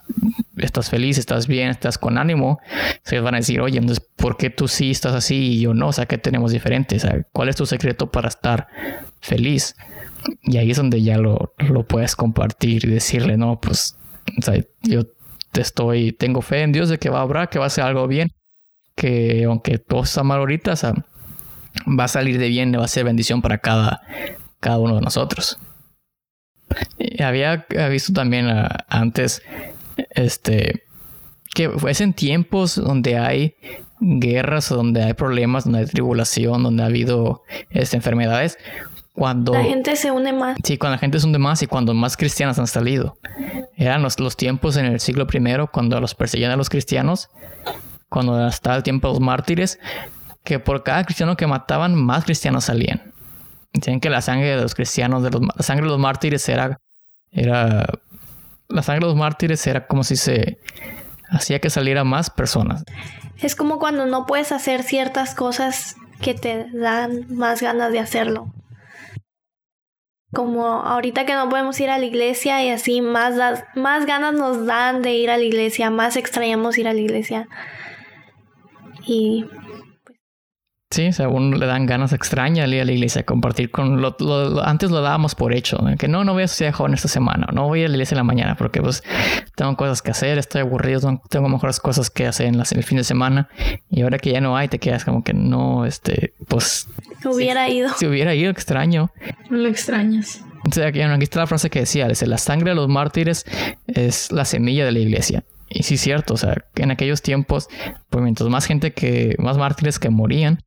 estás 0.58 0.90
feliz, 0.90 1.18
estás 1.18 1.48
bien, 1.48 1.70
estás 1.70 1.98
con 1.98 2.18
ánimo, 2.18 2.60
se 3.04 3.20
van 3.20 3.36
a 3.36 3.38
decir, 3.38 3.62
oye, 3.62 3.78
entonces, 3.78 4.06
¿por 4.16 4.38
qué 4.38 4.50
tú 4.50 4.68
sí 4.68 4.92
estás 4.92 5.14
así 5.14 5.54
y 5.54 5.62
yo 5.62 5.74
no? 5.74 5.90
O 5.90 5.94
sea, 5.94 6.06
¿qué 6.06 6.18
tenemos 6.18 6.52
sea, 6.52 7.26
¿Cuál 7.32 7.50
es 7.50 7.56
tu 7.56 7.66
secreto 7.66 8.12
para 8.12 8.28
estar 8.28 8.68
feliz? 9.22 9.76
Y 10.44 10.58
ahí 10.58 10.72
es 10.72 10.78
donde 10.78 11.02
ya 11.02 11.18
lo, 11.18 11.54
lo 11.70 11.86
puedes 11.86 12.16
compartir 12.16 12.86
y 12.86 12.90
decirle, 12.90 13.38
no, 13.38 13.60
pues, 13.60 13.98
yo 14.84 15.04
te 15.52 15.62
estoy, 15.62 16.12
tengo 16.12 16.42
fe 16.42 16.64
en 16.64 16.72
Dios 16.72 16.90
de 16.90 16.98
que 16.98 17.10
va 17.10 17.20
a 17.20 17.22
haber, 17.24 17.50
que 17.50 17.60
va 17.60 17.66
a 17.66 17.70
ser 17.70 17.86
algo 17.86 18.08
bien, 18.08 18.32
que 18.96 19.46
aunque 19.46 19.78
todo 19.78 20.04
está 20.04 20.24
mal 20.24 20.40
ahorita, 20.40 20.74
va 21.88 22.04
a 22.04 22.08
salir 22.08 22.38
de 22.40 22.50
bien, 22.50 22.72
va 22.78 22.86
a 22.86 22.88
ser 22.88 23.06
bendición 23.06 23.42
para 23.42 23.60
cada, 23.60 24.02
cada 24.60 24.80
uno 24.80 24.96
de 24.96 25.02
nosotros. 25.02 25.60
había 27.20 27.66
visto 27.90 28.12
también 28.14 28.48
ah, 28.50 28.86
antes 28.90 29.42
este 30.10 30.84
que 31.54 31.72
es 31.88 32.02
en 32.02 32.14
tiempos 32.14 32.76
donde 32.76 33.18
hay 33.18 33.56
guerras, 34.00 34.70
donde 34.70 35.04
hay 35.04 35.14
problemas, 35.14 35.64
donde 35.64 35.80
hay 35.80 35.86
tribulación, 35.88 36.62
donde 36.62 36.84
ha 36.84 36.86
habido 36.86 37.42
este, 37.72 37.96
enfermedades, 37.96 38.60
cuando... 39.14 39.54
La 39.54 39.64
gente 39.64 39.96
se 39.96 40.12
une 40.12 40.32
más. 40.34 40.60
Sí, 40.64 40.78
cuando 40.78 40.96
la 40.96 41.00
gente 41.00 41.20
se 41.20 41.26
une 41.26 41.40
más 41.40 41.64
y 41.64 41.68
cuando 41.68 41.96
más 41.96 42.16
cristianas 42.16 42.60
han 42.60 42.68
salido. 42.68 43.18
Eran 43.76 44.04
los, 44.04 44.20
los 44.20 44.38
tiempos 44.38 44.78
en 44.78 44.86
el 44.86 45.00
siglo 45.00 45.26
I, 45.32 45.68
cuando 45.72 46.00
los 46.00 46.14
perseguían 46.14 46.52
a 46.52 46.56
los 46.56 46.70
cristianos, 46.70 47.32
cuando 48.10 48.48
estaba 48.48 48.76
el 48.76 48.84
tiempo 48.84 49.08
de 49.08 49.16
los 49.16 49.22
mártires, 49.22 49.80
que 50.44 50.60
por 50.60 50.84
cada 50.84 51.04
cristiano 51.04 51.36
que 51.36 51.48
mataban, 51.48 51.96
más 51.96 52.26
cristianos 52.26 52.66
salían. 52.66 53.12
Dicen 53.74 54.00
que 54.00 54.12
la 54.12 54.22
sangre 54.22 54.56
de 54.56 54.62
los 54.62 54.76
cristianos, 54.76 55.24
de 55.24 55.32
los, 55.32 55.42
la 55.42 55.64
sangre 55.64 55.86
de 55.86 55.90
los 55.90 56.00
mártires 56.00 56.48
era, 56.48 56.80
era... 57.32 57.88
La 58.70 58.84
sangre 58.84 59.06
de 59.06 59.14
los 59.14 59.16
mártires 59.16 59.66
era 59.68 59.88
como 59.88 60.04
si 60.04 60.16
se 60.16 60.60
hacía 61.30 61.60
que 61.60 61.70
saliera 61.70 62.04
más 62.04 62.30
personas. 62.30 62.84
Es 63.38 63.56
como 63.56 63.80
cuando 63.80 64.06
no 64.06 64.26
puedes 64.26 64.52
hacer 64.52 64.84
ciertas 64.84 65.36
cosas 65.36 65.96
que 66.22 66.34
te 66.34 66.68
dan 66.74 67.26
más 67.30 67.62
ganas 67.62 67.92
de 67.92 68.00
hacerlo 68.00 68.54
como 70.34 70.66
ahorita 70.66 71.26
que 71.26 71.34
no 71.34 71.50
podemos 71.50 71.80
ir 71.80 71.90
a 71.90 71.98
la 71.98 72.06
iglesia 72.06 72.64
y 72.64 72.70
así 72.70 73.02
más, 73.02 73.36
más 73.76 74.06
ganas 74.06 74.34
nos 74.34 74.66
dan 74.66 75.02
de 75.02 75.14
ir 75.14 75.30
a 75.30 75.38
la 75.38 75.44
iglesia, 75.44 75.90
más 75.90 76.18
extrañamos 76.18 76.78
ir 76.78 76.88
a 76.88 76.94
la 76.94 77.00
iglesia. 77.00 77.48
Y 79.06 79.46
Sí, 80.90 81.08
o 81.08 81.12
sea, 81.12 81.28
uno 81.28 81.58
le 81.58 81.66
dan 81.66 81.86
ganas 81.86 82.14
extrañas 82.14 82.70
ir 82.70 82.80
a 82.80 82.86
la 82.86 82.92
iglesia, 82.94 83.24
compartir 83.24 83.72
con 83.72 84.02
lo, 84.02 84.16
antes 84.64 84.90
lo 84.90 85.02
dábamos 85.02 85.36
por 85.36 85.54
hecho, 85.54 85.78
que 86.00 86.08
no, 86.08 86.24
no 86.24 86.32
voy 86.32 86.44
a 86.44 86.46
estudiar 86.46 86.74
joven 86.74 86.94
esta 86.94 87.10
semana, 87.10 87.48
no 87.54 87.68
voy 87.68 87.84
a 87.84 87.90
la 87.90 87.96
iglesia 87.96 88.16
en 88.16 88.20
la 88.20 88.24
mañana 88.24 88.56
porque 88.56 88.82
pues 88.82 89.04
tengo 89.56 89.76
cosas 89.76 90.02
que 90.02 90.12
hacer, 90.12 90.38
estoy 90.38 90.62
aburrido, 90.62 91.22
tengo 91.30 91.50
mejores 91.50 91.82
cosas 91.82 92.10
que 92.10 92.26
hacer 92.26 92.48
en, 92.48 92.56
en 92.56 92.62
el 92.72 92.84
fin 92.84 92.98
de 92.98 93.04
semana 93.04 93.50
y 93.90 94.02
ahora 94.02 94.18
que 94.18 94.32
ya 94.32 94.40
no 94.40 94.56
hay 94.56 94.70
te 94.70 94.80
quedas 94.80 95.04
como 95.04 95.26
que 95.26 95.34
no, 95.34 95.86
este, 95.86 96.34
pues... 96.48 96.88
Hubiera 97.26 97.68
ido. 97.68 97.90
Si 97.98 98.08
hubiera 98.08 98.34
ido, 98.34 98.50
extraño. 98.50 99.12
Lo 99.50 99.68
extrañas. 99.68 100.42
O 100.70 100.72
sea, 100.72 100.88
aquí 100.88 101.02
está 101.02 101.40
la 101.40 101.48
frase 101.48 101.70
que 101.70 101.80
decía, 101.80 102.08
la 102.08 102.38
sangre 102.38 102.72
de 102.72 102.76
los 102.76 102.88
mártires 102.88 103.46
es 103.88 104.32
la 104.32 104.46
semilla 104.46 104.86
de 104.86 104.94
la 104.94 105.00
iglesia. 105.00 105.44
Y 105.70 105.84
sí 105.84 105.96
es 105.96 106.02
cierto, 106.02 106.36
o 106.36 106.38
sea, 106.38 106.56
en 106.76 106.92
aquellos 106.92 107.22
tiempos, 107.22 107.68
pues 108.10 108.24
mientras 108.24 108.50
más 108.50 108.66
gente 108.66 108.94
que, 108.94 109.36
más 109.38 109.58
mártires 109.58 110.00
que 110.00 110.10
morían, 110.10 110.60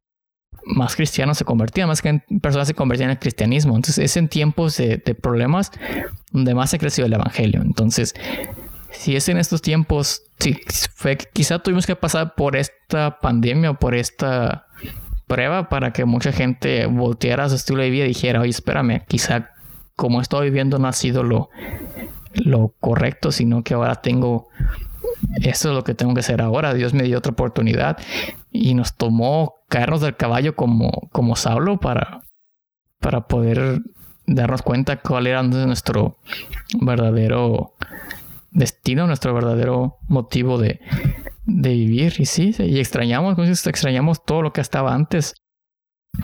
más 0.65 0.97
cristianos 0.97 1.39
se 1.39 1.45
convertían, 1.45 1.89
más 1.89 2.03
personas 2.41 2.69
se 2.69 2.75
convertían 2.75 3.11
el 3.11 3.19
cristianismo. 3.19 3.77
Entonces 3.77 4.05
es 4.05 4.17
en 4.17 4.29
tiempos 4.29 4.77
de, 4.77 4.99
problemas 5.21 5.73
donde 6.33 6.55
más 6.55 6.75
ha 6.75 6.79
crecido 6.79 7.07
el 7.07 7.13
evangelio. 7.13 7.63
Entonces, 7.63 8.15
si 8.91 9.17
es 9.17 9.29
en 9.29 9.39
estos 9.39 9.63
tiempos, 9.63 10.23
sí, 10.39 10.59
fue, 10.95 11.17
quizá 11.17 11.59
tuvimos 11.59 11.87
que 11.87 11.97
pasar 11.97 12.35
por 12.35 12.57
esta 12.57 13.19
pandemia 13.21 13.73
o 13.73 13.75
por 13.75 13.95
esta 13.95 14.67
prueba 15.27 15.69
para 15.69 15.93
que 15.93 16.05
mucha 16.05 16.33
gente 16.33 16.87
volteara 16.87 17.49
su 17.49 17.55
estilo 17.55 17.83
de 17.83 17.91
vida 17.91 18.05
y 18.05 18.09
dijera, 18.09 18.41
oye, 18.41 18.51
espérame, 18.51 19.03
quizá 19.07 19.51
como 19.95 20.21
estoy 20.21 20.47
viviendo 20.47 20.79
no 20.79 20.89
ha 20.89 20.93
sido 20.93 21.23
lo, 21.23 21.51
lo 22.33 22.75
correcto, 22.81 23.33
sino 23.33 23.63
que 23.63 23.75
ahora 23.75 23.97
tengo 23.97 24.49
eso 25.43 25.71
es 25.71 25.75
lo 25.75 25.85
que 25.85 25.95
tengo 25.95 26.15
que 26.15 26.21
hacer 26.21 26.43
ahora. 26.43 26.75
Dios 26.75 26.95
me 26.95 27.05
dio 27.05 27.19
otra 27.19 27.33
oportunidad 27.33 27.99
y 28.51 28.75
nos 28.75 28.97
tomó 28.97 29.55
caernos 29.69 30.01
del 30.01 30.17
caballo 30.17 30.55
como, 30.57 31.09
como 31.13 31.37
Saulo 31.37 31.79
para, 31.79 32.23
para 32.99 33.27
poder 33.27 33.83
darnos 34.27 34.63
cuenta 34.63 35.01
cuál 35.01 35.27
era 35.27 35.43
nuestro 35.43 36.19
verdadero 36.81 37.75
destino, 38.51 39.07
nuestro 39.07 39.35
verdadero 39.35 39.99
motivo 40.09 40.59
de, 40.59 40.81
de 41.45 41.71
vivir. 41.71 42.15
Y 42.19 42.27
sí, 42.27 42.55
y 42.59 42.79
extrañamos, 42.79 43.39
extrañamos 43.67 44.25
todo 44.25 44.43
lo 44.43 44.53
que 44.53 44.61
estaba 44.61 44.95
antes. 44.95 45.35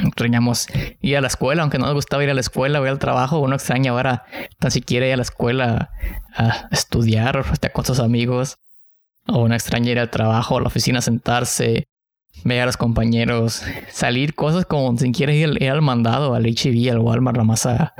Extrañamos 0.05 0.67
ir 1.01 1.17
a 1.17 1.21
la 1.21 1.29
escuela, 1.29 1.63
aunque 1.63 1.79
no 1.79 1.87
nos 1.87 1.95
gustaba 1.95 2.25
ir 2.25 2.31
a 2.31 2.35
la 2.35 2.41
escuela 2.41 2.81
o 2.81 2.85
ir 2.85 2.91
al 2.91 2.99
trabajo, 2.99 3.39
uno 3.39 3.55
extraña 3.55 3.93
ahora 3.93 4.25
tan 4.59 4.73
siquiera 4.73 5.07
ir 5.07 5.13
a 5.13 5.17
la 5.17 5.23
escuela 5.23 5.91
a 6.35 6.69
estudiar 6.73 7.37
o 7.37 7.41
estar 7.41 7.71
con 7.71 7.85
sus 7.85 8.01
amigos 8.01 8.59
o 9.29 9.41
una 9.41 9.57
extraña 9.57 9.91
ir 9.91 9.99
al 9.99 10.11
trabajo, 10.11 10.59
a 10.59 10.61
la 10.61 10.67
oficina, 10.67 11.01
sentarse, 11.01 11.87
ver 12.45 12.63
a 12.63 12.67
los 12.67 12.77
compañeros, 12.77 13.63
salir, 13.91 14.35
cosas 14.35 14.67
como 14.67 14.97
si 14.97 15.13
quieres 15.13 15.37
ir, 15.37 15.71
al 15.71 15.83
mandado, 15.83 16.35
al 16.35 16.47
HIV, 16.47 16.93
al 16.93 16.99
Walmart, 16.99 17.37
nada 17.37 17.47
más 17.47 17.67
a, 17.67 17.95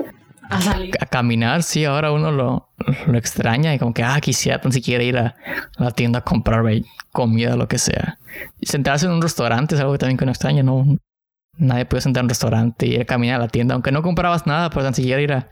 a, 0.49 1.05
caminar. 1.07 1.63
Sí, 1.63 1.85
ahora 1.85 2.11
uno 2.11 2.31
lo, 2.31 2.69
lo, 3.07 3.17
extraña 3.17 3.73
y 3.73 3.79
como 3.79 3.93
que, 3.93 4.03
ah, 4.03 4.19
quisiera 4.21 4.61
tan 4.61 4.71
siquiera 4.71 5.03
ir 5.03 5.17
a, 5.17 5.35
la 5.77 5.91
tienda 5.91 6.19
a 6.19 6.23
comprar 6.23 6.63
comida, 7.11 7.55
lo 7.55 7.67
que 7.67 7.77
sea. 7.77 8.17
Y 8.59 8.67
sentarse 8.67 9.05
en 9.05 9.13
un 9.13 9.21
restaurante 9.21 9.75
es 9.75 9.81
algo 9.81 9.93
que 9.93 9.99
también 9.99 10.17
que 10.17 10.23
uno 10.23 10.31
extraña, 10.31 10.63
¿no? 10.63 10.97
Nadie 11.57 11.85
puede 11.85 12.01
sentar 12.01 12.21
en 12.21 12.25
un 12.25 12.29
restaurante 12.29 12.85
y 12.85 12.93
ir 12.93 13.01
a 13.01 13.05
caminar 13.05 13.41
a 13.41 13.45
la 13.45 13.47
tienda, 13.47 13.73
aunque 13.73 13.91
no 13.91 14.03
comprabas 14.03 14.45
nada, 14.45 14.69
pues 14.69 14.85
tan 14.85 14.93
siquiera 14.93 15.21
ir 15.21 15.33
a, 15.33 15.49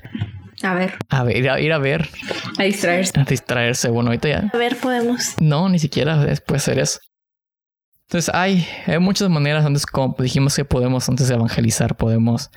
a 0.63 0.73
ver. 0.73 0.97
A 1.09 1.23
ver, 1.23 1.37
ir 1.37 1.73
a, 1.73 1.77
ver. 1.77 2.09
A 2.57 2.63
distraerse. 2.63 3.19
A 3.19 3.23
distraerse. 3.23 3.89
Bueno, 3.89 4.09
ahorita 4.09 4.29
ya. 4.29 4.49
A 4.53 4.57
ver, 4.57 4.77
podemos. 4.77 5.35
No, 5.39 5.69
ni 5.69 5.79
siquiera 5.79 6.25
puede 6.45 6.59
ser 6.59 6.79
eso. 6.79 6.99
Entonces 8.07 8.33
hay, 8.33 8.67
hay 8.85 8.99
muchas 8.99 9.29
maneras 9.29 9.65
antes, 9.65 9.85
como 9.85 10.15
dijimos 10.19 10.55
que 10.55 10.63
podemos 10.63 11.09
antes 11.09 11.27
de 11.27 11.33
evangelizar, 11.33 11.97
podemos, 11.97 12.51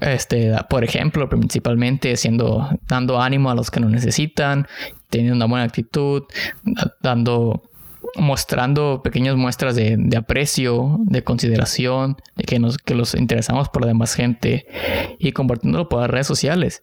este, 0.00 0.52
por 0.68 0.82
ejemplo, 0.82 1.28
principalmente 1.28 2.16
siendo, 2.16 2.68
dando 2.88 3.20
ánimo 3.20 3.50
a 3.50 3.54
los 3.54 3.70
que 3.70 3.78
lo 3.78 3.88
necesitan, 3.88 4.66
teniendo 5.10 5.36
una 5.36 5.46
buena 5.46 5.64
actitud, 5.64 6.24
dando 7.00 7.70
mostrando 8.16 9.02
pequeñas 9.02 9.36
muestras 9.36 9.74
de, 9.74 9.98
aprecio, 10.16 10.96
de 11.00 11.22
consideración, 11.22 12.16
de 12.36 12.44
que, 12.44 12.58
nos, 12.58 12.78
que 12.78 12.94
los 12.94 13.14
interesamos 13.14 13.68
por 13.68 13.82
la 13.82 13.88
demás 13.88 14.14
gente 14.14 14.66
y 15.18 15.32
compartiéndolo 15.32 15.88
por 15.88 16.00
las 16.00 16.10
redes 16.10 16.26
sociales. 16.26 16.82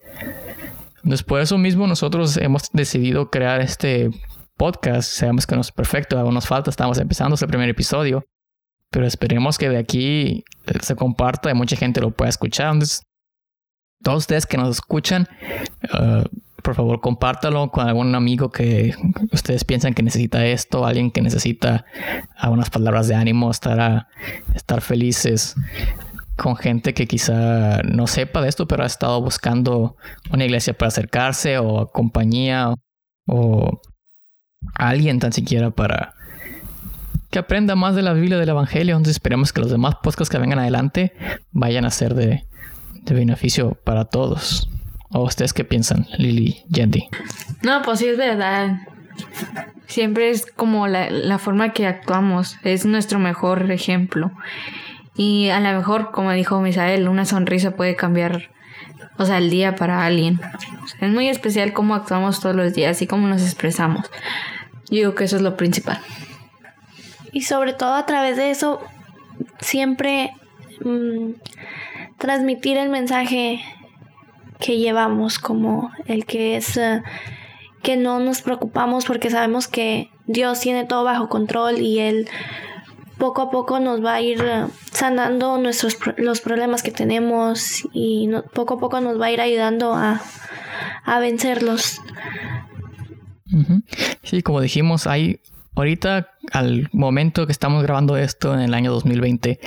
Después 1.02 1.40
de 1.40 1.44
eso 1.44 1.58
mismo, 1.58 1.86
nosotros 1.86 2.36
hemos 2.36 2.70
decidido 2.72 3.30
crear 3.30 3.60
este 3.60 4.10
podcast. 4.56 5.10
Sabemos 5.10 5.46
que 5.46 5.54
no 5.54 5.60
es 5.60 5.72
perfecto, 5.72 6.18
algo 6.18 6.32
nos 6.32 6.46
falta, 6.46 6.70
estamos 6.70 6.98
empezando 6.98 7.34
este 7.34 7.46
primer 7.46 7.68
episodio, 7.68 8.24
pero 8.90 9.06
esperemos 9.06 9.58
que 9.58 9.68
de 9.68 9.78
aquí 9.78 10.44
se 10.80 10.96
comparta 10.96 11.50
y 11.50 11.54
mucha 11.54 11.76
gente 11.76 12.00
lo 12.00 12.10
pueda 12.10 12.28
escuchar. 12.28 12.72
Entonces, 12.72 13.02
todos 14.02 14.18
ustedes 14.18 14.46
que 14.46 14.56
nos 14.56 14.76
escuchan, 14.76 15.28
uh, 15.92 16.24
por 16.66 16.74
favor 16.74 17.00
compártalo 17.00 17.70
con 17.70 17.86
algún 17.86 18.12
amigo 18.16 18.50
que 18.50 18.92
ustedes 19.32 19.62
piensan 19.62 19.94
que 19.94 20.02
necesita 20.02 20.44
esto, 20.44 20.84
alguien 20.84 21.12
que 21.12 21.22
necesita 21.22 21.84
algunas 22.36 22.70
palabras 22.70 23.06
de 23.06 23.14
ánimo, 23.14 23.52
estar, 23.52 24.08
estar 24.52 24.80
felices 24.80 25.54
con 26.34 26.56
gente 26.56 26.92
que 26.92 27.06
quizá 27.06 27.82
no 27.84 28.08
sepa 28.08 28.42
de 28.42 28.48
esto, 28.48 28.66
pero 28.66 28.82
ha 28.82 28.86
estado 28.86 29.22
buscando 29.22 29.94
una 30.32 30.44
iglesia 30.44 30.76
para 30.76 30.88
acercarse 30.88 31.58
o 31.58 31.86
compañía 31.92 32.74
o 33.28 33.80
alguien 34.74 35.20
tan 35.20 35.32
siquiera 35.32 35.70
para 35.70 36.14
que 37.30 37.38
aprenda 37.38 37.76
más 37.76 37.94
de 37.94 38.02
la 38.02 38.12
Biblia 38.12 38.38
del 38.38 38.48
Evangelio. 38.48 38.96
Entonces 38.96 39.14
esperemos 39.14 39.52
que 39.52 39.60
los 39.60 39.70
demás 39.70 39.94
podcasts 40.02 40.32
que 40.32 40.38
vengan 40.38 40.58
adelante 40.58 41.12
vayan 41.52 41.84
a 41.84 41.90
ser 41.92 42.16
de 42.16 42.44
beneficio 43.04 43.78
para 43.84 44.06
todos. 44.06 44.68
¿O 45.10 45.24
ustedes 45.24 45.52
qué 45.52 45.64
piensan, 45.64 46.06
Lily, 46.18 46.64
Yandy? 46.68 47.08
No, 47.62 47.82
pues 47.82 48.00
sí 48.00 48.06
es 48.06 48.18
verdad. 48.18 48.78
Siempre 49.86 50.30
es 50.30 50.46
como 50.46 50.88
la, 50.88 51.10
la 51.10 51.38
forma 51.38 51.72
que 51.72 51.86
actuamos, 51.86 52.58
es 52.64 52.84
nuestro 52.84 53.18
mejor 53.18 53.70
ejemplo. 53.70 54.32
Y 55.16 55.48
a 55.48 55.60
lo 55.60 55.76
mejor, 55.76 56.10
como 56.10 56.32
dijo 56.32 56.60
Misael, 56.60 57.08
una 57.08 57.24
sonrisa 57.24 57.72
puede 57.72 57.96
cambiar, 57.96 58.50
o 59.16 59.24
sea, 59.24 59.38
el 59.38 59.48
día 59.48 59.74
para 59.74 60.04
alguien. 60.04 60.40
es 61.00 61.10
muy 61.10 61.28
especial 61.28 61.72
cómo 61.72 61.94
actuamos 61.94 62.40
todos 62.40 62.54
los 62.54 62.74
días 62.74 63.00
y 63.00 63.06
cómo 63.06 63.26
nos 63.26 63.42
expresamos. 63.42 64.10
Yo 64.90 64.96
digo 64.96 65.14
que 65.14 65.24
eso 65.24 65.36
es 65.36 65.42
lo 65.42 65.56
principal. 65.56 65.98
Y 67.32 67.42
sobre 67.42 67.72
todo 67.72 67.94
a 67.94 68.06
través 68.06 68.36
de 68.36 68.50
eso, 68.50 68.80
siempre 69.60 70.32
mm, 70.84 71.32
transmitir 72.18 72.76
el 72.76 72.90
mensaje 72.90 73.62
que 74.58 74.78
llevamos, 74.78 75.38
como 75.38 75.90
el 76.06 76.24
que 76.24 76.56
es 76.56 76.76
eh, 76.76 77.02
que 77.82 77.96
no 77.96 78.18
nos 78.20 78.42
preocupamos 78.42 79.04
porque 79.04 79.30
sabemos 79.30 79.68
que 79.68 80.10
Dios 80.26 80.60
tiene 80.60 80.84
todo 80.84 81.04
bajo 81.04 81.28
control 81.28 81.80
y 81.80 82.00
Él 82.00 82.28
poco 83.18 83.42
a 83.42 83.50
poco 83.50 83.80
nos 83.80 84.04
va 84.04 84.14
a 84.14 84.20
ir 84.20 84.40
eh, 84.42 84.66
sanando 84.92 85.58
nuestros 85.58 85.98
los 86.16 86.40
problemas 86.40 86.82
que 86.82 86.90
tenemos 86.90 87.82
y 87.92 88.28
poco 88.52 88.74
a 88.74 88.78
poco 88.78 89.00
nos 89.00 89.20
va 89.20 89.26
a 89.26 89.30
ir 89.30 89.40
ayudando 89.40 89.94
a, 89.94 90.20
a 91.04 91.18
vencerlos. 91.20 92.00
Sí, 94.22 94.42
como 94.42 94.60
dijimos, 94.60 95.06
hay 95.06 95.40
ahorita 95.74 96.30
al 96.52 96.88
momento 96.92 97.46
que 97.46 97.52
estamos 97.52 97.82
grabando 97.82 98.16
esto 98.16 98.52
en 98.52 98.60
el 98.60 98.74
año 98.74 98.92
2020 98.92 99.60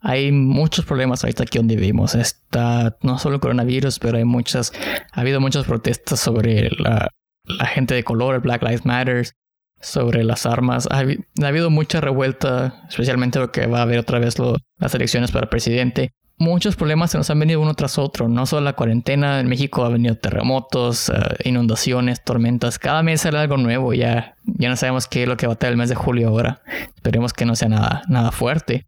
hay 0.00 0.32
muchos 0.32 0.84
problemas 0.84 1.22
ahorita 1.22 1.42
aquí 1.42 1.58
donde 1.58 1.76
vivimos. 1.76 2.14
Está 2.14 2.96
no 3.02 3.18
solo 3.18 3.36
el 3.36 3.40
coronavirus, 3.40 3.98
pero 3.98 4.16
hay 4.16 4.24
muchas, 4.24 4.72
ha 5.12 5.20
habido 5.20 5.40
muchas 5.40 5.66
protestas 5.66 6.20
sobre 6.20 6.70
la, 6.70 7.10
gente 7.74 7.94
de 7.94 8.04
color, 8.04 8.40
Black 8.40 8.62
Lives 8.62 8.86
Matter. 8.86 9.26
sobre 9.80 10.24
las 10.24 10.46
armas. 10.46 10.88
Ha, 10.90 11.04
habido 11.46 11.70
mucha 11.70 12.00
revuelta, 12.00 12.84
especialmente 12.88 13.38
lo 13.38 13.50
que 13.50 13.66
va 13.66 13.78
a 13.78 13.82
haber 13.82 13.98
otra 13.98 14.18
vez 14.18 14.36
las 14.78 14.94
elecciones 14.94 15.30
para 15.30 15.50
presidente. 15.50 16.12
Muchos 16.38 16.74
problemas 16.74 17.10
se 17.10 17.18
nos 17.18 17.28
han 17.28 17.38
venido 17.38 17.60
uno 17.60 17.74
tras 17.74 17.98
otro. 17.98 18.26
No 18.26 18.46
solo 18.46 18.62
la 18.62 18.72
cuarentena, 18.72 19.40
en 19.40 19.48
México 19.48 19.84
ha 19.84 19.90
venido 19.90 20.16
terremotos, 20.16 21.10
eh, 21.10 21.14
inundaciones, 21.44 22.24
tormentas. 22.24 22.78
Cada 22.78 23.02
mes 23.02 23.20
sale 23.20 23.36
algo 23.36 23.58
nuevo. 23.58 23.92
Ya, 23.92 24.36
ya 24.44 24.70
no 24.70 24.76
sabemos 24.76 25.06
qué 25.06 25.24
es 25.24 25.28
lo 25.28 25.36
que 25.36 25.46
va 25.46 25.52
a 25.52 25.56
tener 25.56 25.72
el 25.72 25.78
mes 25.78 25.90
de 25.90 25.96
julio 25.96 26.28
ahora. 26.28 26.62
Esperemos 26.96 27.34
que 27.34 27.44
no 27.44 27.56
sea 27.56 27.68
nada, 27.68 28.02
nada 28.08 28.32
fuerte. 28.32 28.86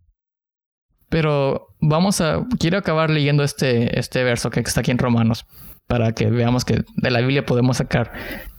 Pero 1.13 1.69
vamos 1.79 2.23
a. 2.23 2.47
Quiero 2.59 2.79
acabar 2.79 3.11
leyendo 3.11 3.45
este, 3.45 3.99
este 3.99 4.25
verso 4.25 4.49
que 4.49 4.61
está 4.61 4.81
aquí 4.81 4.91
en 4.91 4.97
Romanos 4.97 5.45
para 5.87 6.13
que 6.13 6.31
veamos 6.31 6.65
que 6.65 6.85
de 6.97 7.11
la 7.11 7.21
Biblia 7.21 7.45
podemos 7.45 7.77
sacar 7.77 8.13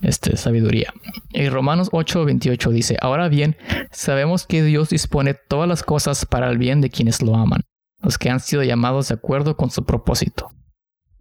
este, 0.03 0.37
sabiduría. 0.37 0.93
En 1.31 1.51
Romanos 1.51 1.89
8:28 1.91 2.69
dice, 2.69 2.95
ahora 3.01 3.27
bien, 3.27 3.57
sabemos 3.89 4.45
que 4.45 4.61
Dios 4.61 4.89
dispone 4.89 5.33
todas 5.33 5.67
las 5.67 5.81
cosas 5.81 6.27
para 6.27 6.47
el 6.47 6.59
bien 6.59 6.79
de 6.79 6.91
quienes 6.91 7.23
lo 7.23 7.35
aman, 7.35 7.61
los 8.03 8.19
que 8.19 8.29
han 8.29 8.39
sido 8.39 8.61
llamados 8.61 9.07
de 9.07 9.15
acuerdo 9.15 9.57
con 9.57 9.71
su 9.71 9.83
propósito. 9.83 10.51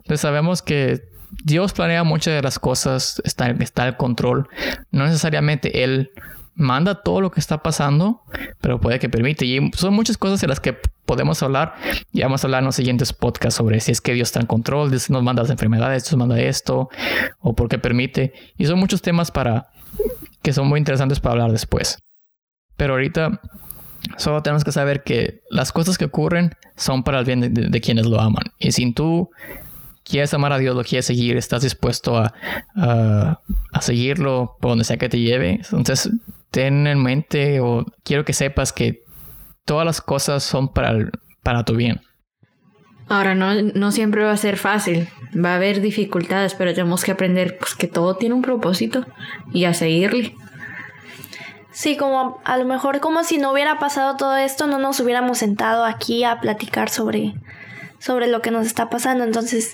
Entonces 0.01 0.21
sabemos 0.21 0.61
que 0.61 1.01
Dios 1.45 1.73
planea 1.73 2.05
muchas 2.05 2.35
de 2.35 2.43
las 2.43 2.59
cosas, 2.59 3.23
está, 3.25 3.49
está 3.53 3.85
al 3.85 3.97
control. 3.97 4.51
No 4.91 5.07
necesariamente 5.07 5.83
Él 5.83 6.11
manda 6.55 7.03
todo 7.03 7.23
lo 7.23 7.31
que 7.31 7.41
está 7.41 7.63
pasando, 7.63 8.21
pero 8.61 8.81
puede 8.81 8.99
que 8.99 9.09
permite. 9.09 9.47
Y 9.47 9.71
son 9.75 9.95
muchas 9.95 10.19
cosas 10.19 10.43
de 10.43 10.49
las 10.49 10.61
que 10.61 10.77
podemos 11.07 11.43
hablar 11.43 11.75
y 12.13 12.23
vamos 12.23 12.43
a 12.43 12.47
hablar 12.47 12.61
en 12.61 12.67
los 12.67 12.77
siguientes 12.77 13.13
podcasts 13.13 13.57
sobre 13.57 13.81
si 13.81 13.93
es 13.93 14.01
que 14.01 14.15
Dios 14.15 14.29
está 14.29 14.41
en 14.41 14.47
control, 14.47 14.91
Dios 14.91 15.11
nos 15.11 15.23
manda 15.23 15.43
las 15.43 15.51
enfermedades, 15.51 16.05
Dios 16.05 16.17
manda 16.17 16.41
esto, 16.41 16.89
o 17.41 17.55
por 17.55 17.69
qué 17.69 17.79
permite. 17.79 18.33
Y 18.57 18.67
son 18.67 18.79
muchos 18.79 19.03
temas 19.03 19.31
para 19.31 19.71
que 20.43 20.53
son 20.53 20.69
muy 20.69 20.79
interesantes 20.79 21.21
para 21.21 21.33
hablar 21.33 21.53
después. 21.53 21.99
Pero 22.77 22.95
ahorita 22.95 23.41
solo 24.17 24.43
tenemos 24.43 24.65
que 24.65 24.73
saber 24.73 25.03
que 25.03 25.41
las 25.51 25.73
cosas 25.73 25.99
que 25.99 26.07
ocurren 26.07 26.55
son 26.77 27.03
para 27.05 27.21
el 27.21 27.25
bien 27.25 27.53
de, 27.53 27.81
quienes 27.81 28.07
lo 28.07 28.21
aman. 28.21 28.45
Y 28.59 28.73
si 28.73 28.93
tú 28.93 29.31
quieres 30.05 30.35
amar 30.35 30.53
a 30.53 30.59
Dios, 30.59 30.75
lo 30.75 30.83
quieres 30.83 31.07
seguir, 31.07 31.37
estás 31.37 31.63
dispuesto 31.63 32.17
a, 32.17 32.35
a, 32.75 33.41
a 33.73 33.83
seguirlo 33.83 34.57
por 34.61 34.73
donde 34.73 34.85
sea 34.85 34.97
que 34.97 35.09
te 35.09 35.21
lleve, 35.21 35.61
entonces 35.73 36.11
ten 36.51 36.87
en 36.87 37.03
mente 37.03 37.61
o 37.61 37.87
quiero 38.05 38.25
que 38.25 38.33
sepas 38.33 38.73
que 38.73 39.02
todas 39.65 39.87
las 39.87 40.01
cosas 40.01 40.43
son 40.43 40.73
para, 40.73 41.11
para 41.43 41.65
tu 41.65 41.77
bien. 41.77 42.01
Ahora, 43.09 43.35
no, 43.35 43.55
no 43.55 43.93
siempre 43.93 44.25
va 44.25 44.33
a 44.33 44.37
ser 44.37 44.57
fácil, 44.57 45.09
va 45.35 45.53
a 45.53 45.57
haber 45.57 45.81
dificultades, 45.81 46.55
pero 46.55 46.73
tenemos 46.73 47.05
que 47.05 47.13
aprender 47.13 47.59
pues, 47.59 47.75
que 47.75 47.89
todo 47.89 48.17
tiene 48.17 48.35
un 48.35 48.43
propósito 48.43 49.05
y 49.53 49.65
a 49.65 49.75
seguirle. 49.75 50.35
Sí, 51.73 51.97
como 51.97 52.41
a 52.45 52.57
lo 52.59 52.65
mejor 52.65 53.01
como 53.01 53.25
si 53.25 53.39
no 53.39 53.51
hubiera 53.51 53.79
pasado 53.79 54.17
todo 54.17 54.37
esto, 54.37 54.67
no 54.67 54.79
nos 54.79 55.01
hubiéramos 55.01 55.39
sentado 55.39 55.85
aquí 55.85 56.23
a 56.23 56.39
platicar 56.41 56.91
sobre, 56.91 57.35
sobre 57.99 58.29
lo 58.29 58.43
que 58.43 58.51
nos 58.51 58.67
está 58.67 58.91
pasando. 58.91 59.25
Entonces, 59.25 59.73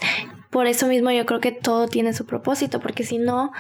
por 0.51 0.67
eso 0.67 0.87
mismo 0.87 1.11
yo 1.11 1.27
creo 1.27 1.41
que 1.41 1.53
todo 1.53 1.89
tiene 1.89 2.13
su 2.15 2.25
propósito, 2.25 2.81
porque 2.81 3.03
si 3.03 3.19
no, 3.19 3.53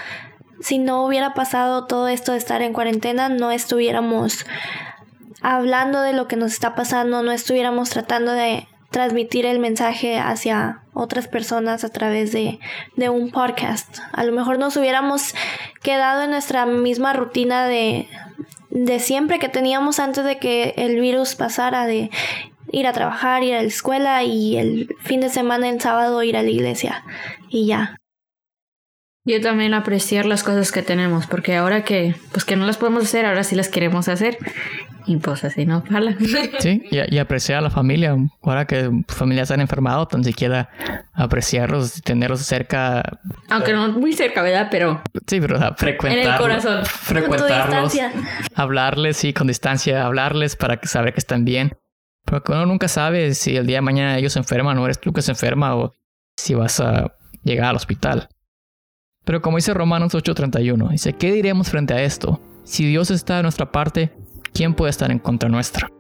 si 0.60 0.78
no 0.78 1.04
hubiera 1.04 1.34
pasado 1.34 1.86
todo 1.86 2.08
esto 2.08 2.32
de 2.32 2.38
estar 2.38 2.62
en 2.62 2.72
cuarentena, 2.72 3.28
no 3.28 3.50
estuviéramos 3.50 4.46
hablando 5.40 6.00
de 6.00 6.12
lo 6.12 6.28
que 6.28 6.36
nos 6.36 6.52
está 6.52 6.74
pasando, 6.74 7.22
no 7.22 7.32
estuviéramos 7.32 7.90
tratando 7.90 8.32
de 8.32 8.66
transmitir 8.90 9.44
el 9.44 9.58
mensaje 9.58 10.18
hacia 10.18 10.82
otras 10.94 11.28
personas 11.28 11.84
a 11.84 11.90
través 11.90 12.32
de, 12.32 12.58
de, 12.96 13.08
un 13.08 13.30
podcast. 13.30 13.98
A 14.12 14.24
lo 14.24 14.32
mejor 14.32 14.58
nos 14.58 14.76
hubiéramos 14.76 15.34
quedado 15.82 16.22
en 16.22 16.30
nuestra 16.30 16.64
misma 16.64 17.12
rutina 17.12 17.66
de, 17.66 18.08
de 18.70 18.98
siempre 18.98 19.38
que 19.38 19.48
teníamos 19.48 19.98
antes 19.98 20.24
de 20.24 20.38
que 20.38 20.74
el 20.76 21.00
virus 21.00 21.34
pasara, 21.34 21.86
de 21.86 22.10
ir 22.72 22.86
a 22.86 22.92
trabajar, 22.92 23.42
ir 23.42 23.54
a 23.54 23.62
la 23.62 23.68
escuela 23.68 24.22
y 24.24 24.56
el 24.56 24.94
fin 25.00 25.20
de 25.20 25.28
semana, 25.28 25.68
el 25.68 25.80
sábado, 25.80 26.22
ir 26.22 26.36
a 26.36 26.42
la 26.42 26.50
iglesia 26.50 27.04
y 27.48 27.66
ya. 27.66 27.96
Yo 29.28 29.42
también 29.42 29.74
apreciar 29.74 30.24
las 30.24 30.42
cosas 30.42 30.72
que 30.72 30.80
tenemos, 30.80 31.26
porque 31.26 31.54
ahora 31.54 31.84
que, 31.84 32.14
pues 32.32 32.46
que 32.46 32.56
no 32.56 32.64
las 32.64 32.78
podemos 32.78 33.04
hacer, 33.04 33.26
ahora 33.26 33.44
sí 33.44 33.56
las 33.56 33.68
queremos 33.68 34.08
hacer. 34.08 34.38
Y 35.04 35.18
pues 35.18 35.44
así 35.44 35.66
no 35.66 35.84
pala. 35.84 36.16
Sí, 36.60 36.82
y, 36.90 37.18
apreciar 37.18 37.58
a 37.58 37.60
la 37.60 37.68
familia. 37.68 38.16
Ahora 38.40 38.66
que 38.66 38.90
familias 39.06 39.50
han 39.50 39.60
enfermado, 39.60 40.08
tan 40.08 40.24
siquiera 40.24 40.70
apreciarlos, 41.12 42.00
tenerlos 42.02 42.40
cerca. 42.40 43.02
Aunque 43.50 43.74
no 43.74 43.92
muy 43.92 44.14
cerca, 44.14 44.40
¿verdad? 44.40 44.68
Pero. 44.70 45.02
Sí, 45.26 45.42
pero 45.42 45.58
frecuentar. 45.76 46.24
En 46.24 46.32
el 46.32 46.38
corazón. 46.38 46.86
Frecuentarlos. 46.86 47.98
Hablarles, 48.54 49.18
sí, 49.18 49.34
con 49.34 49.46
distancia, 49.46 50.06
hablarles 50.06 50.56
para 50.56 50.80
saber 50.84 51.12
que 51.12 51.20
están 51.20 51.44
bien. 51.44 51.76
Porque 52.24 52.52
uno 52.52 52.64
nunca 52.64 52.88
sabe 52.88 53.34
si 53.34 53.58
el 53.58 53.66
día 53.66 53.76
de 53.76 53.82
mañana 53.82 54.16
ellos 54.16 54.32
se 54.32 54.38
enferman 54.38 54.78
o 54.78 54.86
eres 54.86 54.98
tú 54.98 55.12
que 55.12 55.20
se 55.20 55.32
enferma 55.32 55.76
o 55.76 55.92
si 56.38 56.54
vas 56.54 56.80
a 56.80 57.12
llegar 57.44 57.68
al 57.68 57.76
hospital. 57.76 58.30
Pero 59.28 59.42
como 59.42 59.58
dice 59.58 59.74
Romanos 59.74 60.14
8:31, 60.14 60.88
dice, 60.88 61.12
¿qué 61.12 61.30
diremos 61.30 61.68
frente 61.68 61.92
a 61.92 62.02
esto? 62.02 62.40
Si 62.64 62.86
Dios 62.86 63.10
está 63.10 63.36
de 63.36 63.42
nuestra 63.42 63.70
parte, 63.70 64.10
¿quién 64.54 64.72
puede 64.72 64.88
estar 64.88 65.10
en 65.10 65.18
contra 65.18 65.50
nuestra? 65.50 65.90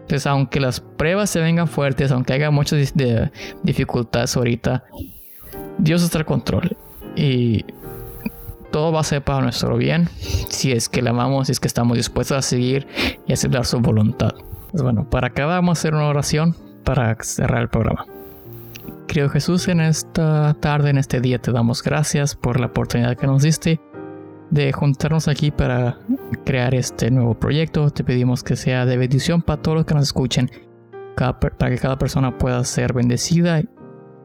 Entonces, 0.00 0.26
aunque 0.26 0.58
las 0.58 0.80
pruebas 0.80 1.28
se 1.28 1.40
vengan 1.40 1.68
fuertes, 1.68 2.10
aunque 2.12 2.32
haya 2.32 2.50
muchas 2.50 2.94
dificultades 3.62 4.34
ahorita, 4.38 4.84
Dios 5.76 6.02
está 6.02 6.20
al 6.20 6.24
control. 6.24 6.74
Y 7.14 7.66
todo 8.70 8.90
va 8.90 9.00
a 9.00 9.04
ser 9.04 9.22
para 9.22 9.42
nuestro 9.42 9.76
bien, 9.76 10.08
si 10.48 10.72
es 10.72 10.88
que 10.88 11.02
le 11.02 11.10
amamos, 11.10 11.48
si 11.48 11.52
es 11.52 11.60
que 11.60 11.68
estamos 11.68 11.98
dispuestos 11.98 12.38
a 12.38 12.40
seguir 12.40 12.86
y 13.26 13.34
aceptar 13.34 13.66
su 13.66 13.80
voluntad. 13.80 14.30
Pues 14.70 14.82
bueno, 14.82 15.10
para 15.10 15.26
acabar 15.26 15.56
vamos 15.56 15.76
a 15.76 15.78
hacer 15.78 15.94
una 15.94 16.06
oración 16.06 16.56
para 16.84 17.14
cerrar 17.22 17.60
el 17.60 17.68
programa. 17.68 18.06
Querido 19.06 19.28
Jesús, 19.28 19.68
en 19.68 19.80
esta 19.80 20.54
tarde, 20.54 20.90
en 20.90 20.98
este 20.98 21.20
día, 21.20 21.38
te 21.38 21.52
damos 21.52 21.82
gracias 21.82 22.34
por 22.34 22.58
la 22.58 22.66
oportunidad 22.66 23.16
que 23.16 23.26
nos 23.26 23.42
diste 23.42 23.80
de 24.50 24.72
juntarnos 24.72 25.28
aquí 25.28 25.50
para 25.50 25.98
crear 26.44 26.74
este 26.74 27.10
nuevo 27.10 27.34
proyecto. 27.34 27.90
Te 27.90 28.04
pedimos 28.04 28.42
que 28.42 28.56
sea 28.56 28.86
de 28.86 28.96
bendición 28.96 29.42
para 29.42 29.60
todos 29.60 29.76
los 29.76 29.84
que 29.86 29.94
nos 29.94 30.04
escuchen, 30.04 30.50
para 31.16 31.70
que 31.70 31.78
cada 31.78 31.98
persona 31.98 32.38
pueda 32.38 32.64
ser 32.64 32.94
bendecida 32.94 33.62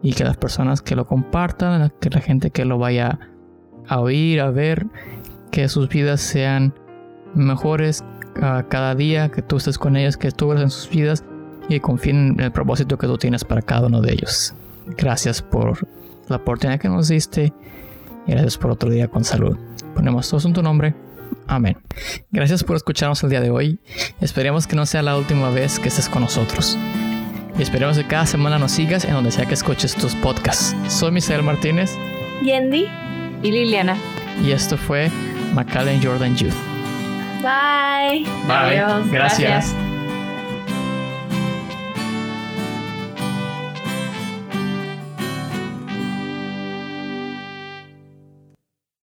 y 0.02 0.14
que 0.14 0.24
las 0.24 0.38
personas 0.38 0.82
que 0.82 0.96
lo 0.96 1.06
compartan, 1.06 1.92
que 2.00 2.10
la 2.10 2.22
gente 2.22 2.52
que 2.52 2.64
lo 2.64 2.78
vaya 2.78 3.20
a 3.88 4.00
oír, 4.00 4.40
a 4.40 4.52
ver, 4.52 4.88
que 5.52 5.68
sus 5.68 5.90
vidas 5.90 6.22
sean 6.22 6.74
mejores 7.34 8.06
cada 8.70 8.96
día, 8.96 9.30
que 9.30 9.42
tú 9.42 9.58
estés 9.58 9.78
con 9.78 9.98
ellos, 9.98 10.16
que 10.16 10.32
tú 10.32 10.54
en 10.54 10.70
sus 10.70 10.90
vidas 10.90 11.26
y 11.68 11.80
confíen 11.82 12.36
en 12.38 12.40
el 12.40 12.52
propósito 12.52 12.98
que 12.98 13.08
tú 13.08 13.18
tienes 13.18 13.44
para 13.44 13.62
cada 13.62 13.88
uno 13.88 14.00
de 14.02 14.14
ellos. 14.14 14.56
Gracias 14.96 15.42
por 15.42 15.88
la 16.28 16.38
oportunidad 16.38 16.80
que 16.80 16.90
nos 16.90 17.08
diste 17.08 17.54
y 18.26 18.32
gracias 18.32 18.58
por 18.58 18.72
otro 18.72 18.90
día 18.90 19.08
con 19.08 19.24
salud. 19.24 19.58
Ponemos 19.96 20.30
todos 20.30 20.46
en 20.46 20.54
tu 20.54 20.62
nombre. 20.62 20.94
Amén. 21.48 21.78
Gracias 22.32 22.64
por 22.64 22.76
escucharnos 22.76 23.24
el 23.24 23.30
día 23.30 23.42
de 23.42 23.50
hoy. 23.50 23.80
Esperemos 24.22 24.68
que 24.68 24.76
no 24.76 24.86
sea 24.86 25.02
la 25.02 25.18
última 25.18 25.50
vez 25.50 25.80
que 25.80 25.88
estés 25.88 26.10
con 26.10 26.22
nosotros. 26.22 26.78
Y 27.58 27.62
esperemos 27.62 27.98
que 27.98 28.06
cada 28.06 28.26
semana 28.26 28.60
nos 28.60 28.72
sigas 28.72 29.06
en 29.06 29.14
donde 29.14 29.32
sea 29.32 29.46
que 29.46 29.56
escuches 29.56 29.96
tus 29.96 30.14
podcasts. 30.16 30.76
Soy 30.88 31.12
Misael 31.12 31.42
Martínez. 31.42 31.92
Yendi. 32.44 32.88
Y 33.44 33.52
Liliana. 33.52 33.98
Y 34.44 34.52
esto 34.52 34.78
fue 34.78 35.10
McAllen 35.54 36.04
Jordan 36.04 36.36
Youth. 36.36 36.54
Bye. 37.42 38.26
Bye. 38.48 39.12
Gracias. 39.12 39.74